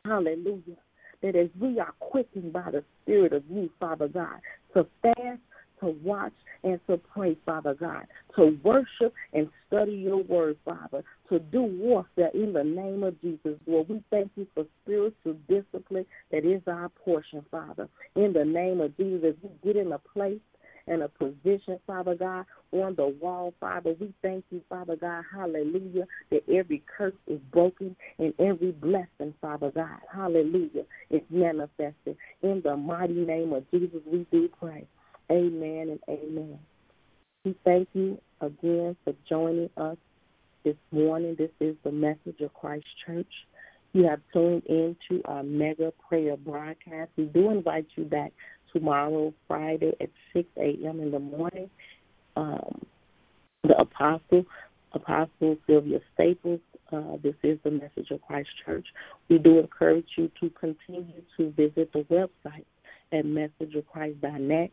Hallelujah. 0.04 0.76
That 1.22 1.36
as 1.36 1.48
we 1.60 1.78
are 1.78 1.92
quickened 2.00 2.52
by 2.52 2.70
the 2.70 2.84
Spirit 3.02 3.32
of 3.32 3.44
you, 3.50 3.70
Father 3.78 4.08
God, 4.08 4.40
to 4.74 4.86
fast, 5.02 5.40
to 5.80 5.94
watch, 6.02 6.32
and 6.62 6.78
to 6.86 6.98
pray, 6.98 7.36
Father 7.46 7.74
God, 7.74 8.06
to 8.36 8.58
worship 8.62 9.14
and 9.32 9.48
study 9.66 9.92
your 9.92 10.22
word, 10.22 10.58
Father, 10.64 11.02
to 11.28 11.38
do 11.38 11.62
warfare 11.62 12.30
in 12.34 12.52
the 12.52 12.64
name 12.64 13.02
of 13.02 13.20
Jesus, 13.20 13.58
Lord. 13.66 13.88
We 13.88 14.02
thank 14.10 14.30
you 14.36 14.46
for 14.54 14.66
spiritual 14.82 15.36
discipline 15.48 16.06
that 16.30 16.44
is 16.44 16.60
our 16.66 16.90
portion, 16.90 17.44
Father. 17.50 17.88
In 18.16 18.32
the 18.32 18.44
name 18.44 18.80
of 18.80 18.96
Jesus, 18.96 19.34
we 19.42 19.50
get 19.64 19.80
in 19.80 19.92
a 19.92 19.98
place 19.98 20.40
and 20.90 21.02
a 21.02 21.08
position, 21.08 21.78
Father 21.86 22.16
God, 22.16 22.44
on 22.72 22.96
the 22.96 23.06
wall, 23.06 23.54
Father. 23.60 23.94
We 23.98 24.12
thank 24.22 24.44
you, 24.50 24.60
Father 24.68 24.96
God, 24.96 25.24
hallelujah, 25.32 26.04
that 26.30 26.42
every 26.52 26.82
curse 26.96 27.14
is 27.28 27.38
broken 27.52 27.94
and 28.18 28.34
every 28.40 28.72
blessing, 28.72 29.32
Father 29.40 29.70
God, 29.70 30.00
hallelujah, 30.12 30.84
is 31.08 31.22
manifested. 31.30 32.16
In 32.42 32.60
the 32.64 32.76
mighty 32.76 33.14
name 33.14 33.52
of 33.52 33.70
Jesus, 33.70 34.00
we 34.04 34.26
do 34.32 34.48
pray. 34.58 34.86
Amen 35.30 35.96
and 35.96 36.00
amen. 36.08 36.58
We 37.44 37.54
thank 37.64 37.88
you 37.92 38.20
again 38.40 38.96
for 39.04 39.14
joining 39.28 39.70
us 39.76 39.96
this 40.64 40.76
morning. 40.90 41.36
This 41.38 41.52
is 41.60 41.76
the 41.84 41.92
message 41.92 42.40
of 42.40 42.52
Christ 42.52 42.86
Church. 43.06 43.32
You 43.92 44.04
have 44.08 44.20
tuned 44.32 44.64
in 44.66 44.96
to 45.08 45.22
our 45.24 45.42
mega 45.42 45.92
prayer 46.08 46.36
broadcast. 46.36 47.10
We 47.16 47.24
do 47.24 47.50
invite 47.50 47.86
you 47.96 48.04
back 48.04 48.32
tomorrow, 48.72 49.32
Friday 49.46 49.92
at 50.00 50.08
6 50.32 50.48
a.m. 50.56 51.00
in 51.00 51.10
the 51.10 51.18
morning. 51.18 51.68
Um, 52.36 52.80
the 53.64 53.76
Apostle, 53.78 54.46
Apostle 54.92 55.58
Sylvia 55.66 56.00
Staples, 56.14 56.60
uh, 56.92 57.16
this 57.22 57.34
is 57.42 57.58
the 57.62 57.70
message 57.70 58.10
of 58.10 58.20
Christ 58.22 58.48
Church. 58.64 58.86
We 59.28 59.38
do 59.38 59.58
encourage 59.58 60.08
you 60.16 60.30
to 60.40 60.50
continue 60.50 61.22
to 61.36 61.50
visit 61.52 61.92
the 61.92 62.06
website 62.10 62.64
at 63.12 63.24
messageofchrist.net 63.24 64.70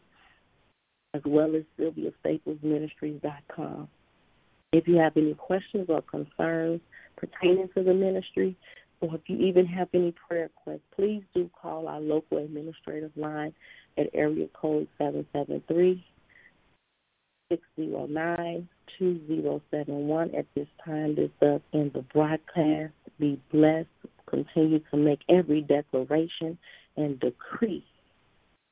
as 1.13 1.21
well 1.25 1.55
as 1.55 1.63
SylviaStaplesMinistries.com. 1.79 3.87
If 4.73 4.85
you 4.87 4.97
have 4.97 5.15
any 5.15 5.33
questions 5.33 5.85
or 5.89 6.01
concerns 6.01 6.81
pertaining 7.15 7.69
to 7.75 7.83
the 7.83 7.93
ministry, 7.93 8.57
or 8.99 9.15
if 9.15 9.21
you 9.27 9.37
even 9.37 9.65
have 9.65 9.87
any 9.93 10.13
prayer 10.27 10.49
requests, 10.55 10.81
please 10.95 11.23
do 11.33 11.49
call 11.59 11.87
our 11.87 12.01
local 12.01 12.39
administrative 12.39 13.11
line 13.15 13.53
at 13.97 14.09
area 14.13 14.47
code 14.53 14.87
773 14.97 16.05
609 17.51 18.67
2071. 18.99 20.35
At 20.35 20.45
this 20.55 20.67
time, 20.83 21.15
this 21.15 21.29
does 21.41 21.61
end 21.73 21.93
the 21.93 22.01
broadcast. 22.13 22.93
Be 23.19 23.39
blessed. 23.51 23.87
Continue 24.27 24.79
to 24.91 24.97
make 24.97 25.19
every 25.29 25.61
declaration 25.61 26.57
and 26.97 27.19
decree 27.19 27.85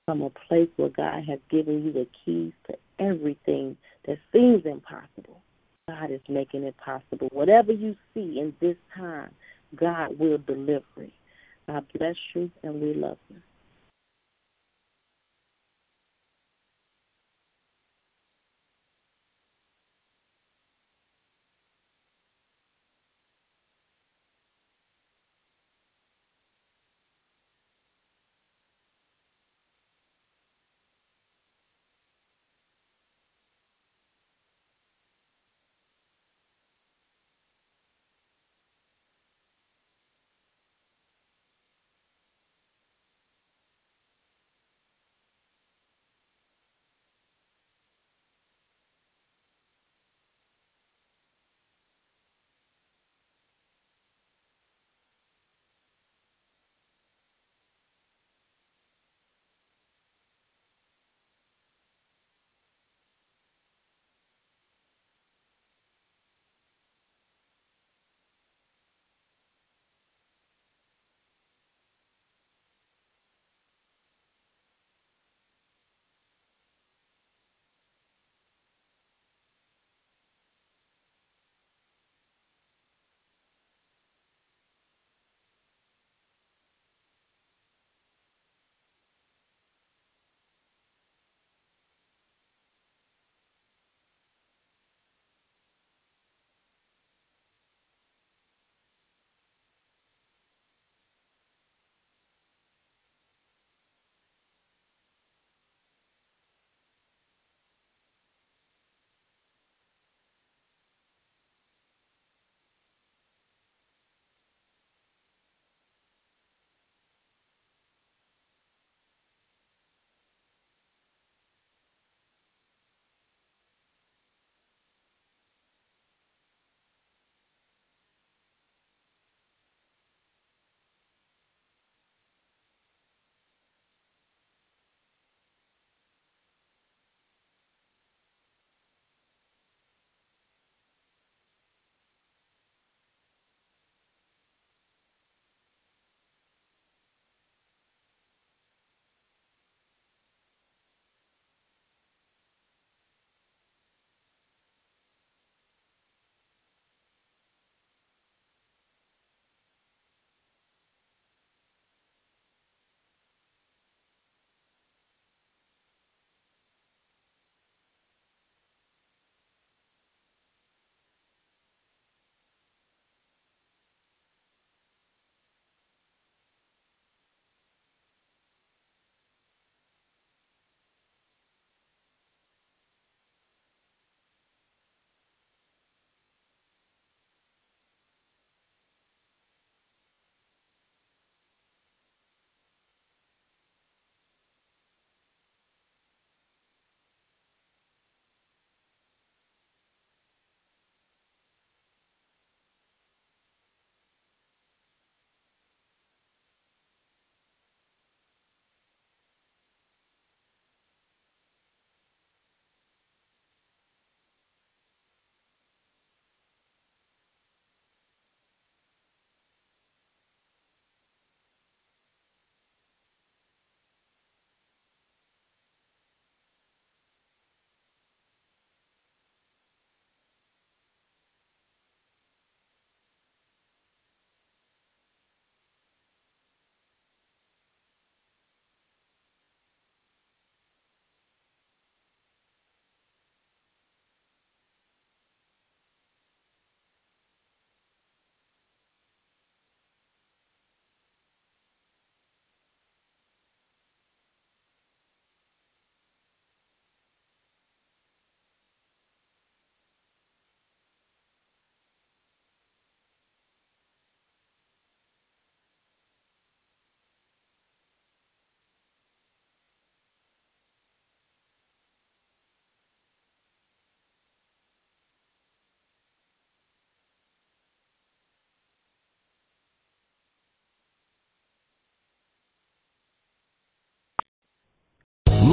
from 0.05 0.21
a 0.21 0.29
place 0.29 0.69
where 0.75 0.89
God 0.89 1.23
has 1.27 1.39
given 1.49 1.85
you 1.85 1.93
the 1.93 2.07
keys 2.23 2.53
to 2.67 2.77
everything 2.99 3.77
that 4.05 4.17
seems 4.31 4.65
impossible. 4.65 5.41
God 5.87 6.11
is 6.11 6.21
making 6.27 6.63
it 6.63 6.75
possible. 6.77 7.29
Whatever 7.31 7.71
you 7.71 7.95
see 8.13 8.39
in 8.39 8.53
this 8.59 8.77
time, 8.95 9.31
God 9.75 10.17
will 10.19 10.37
deliver 10.37 10.83
it. 10.97 11.13
God 11.67 11.85
bless 11.97 12.15
you, 12.33 12.51
and 12.63 12.81
we 12.81 12.93
love 12.93 13.17
you. 13.29 13.37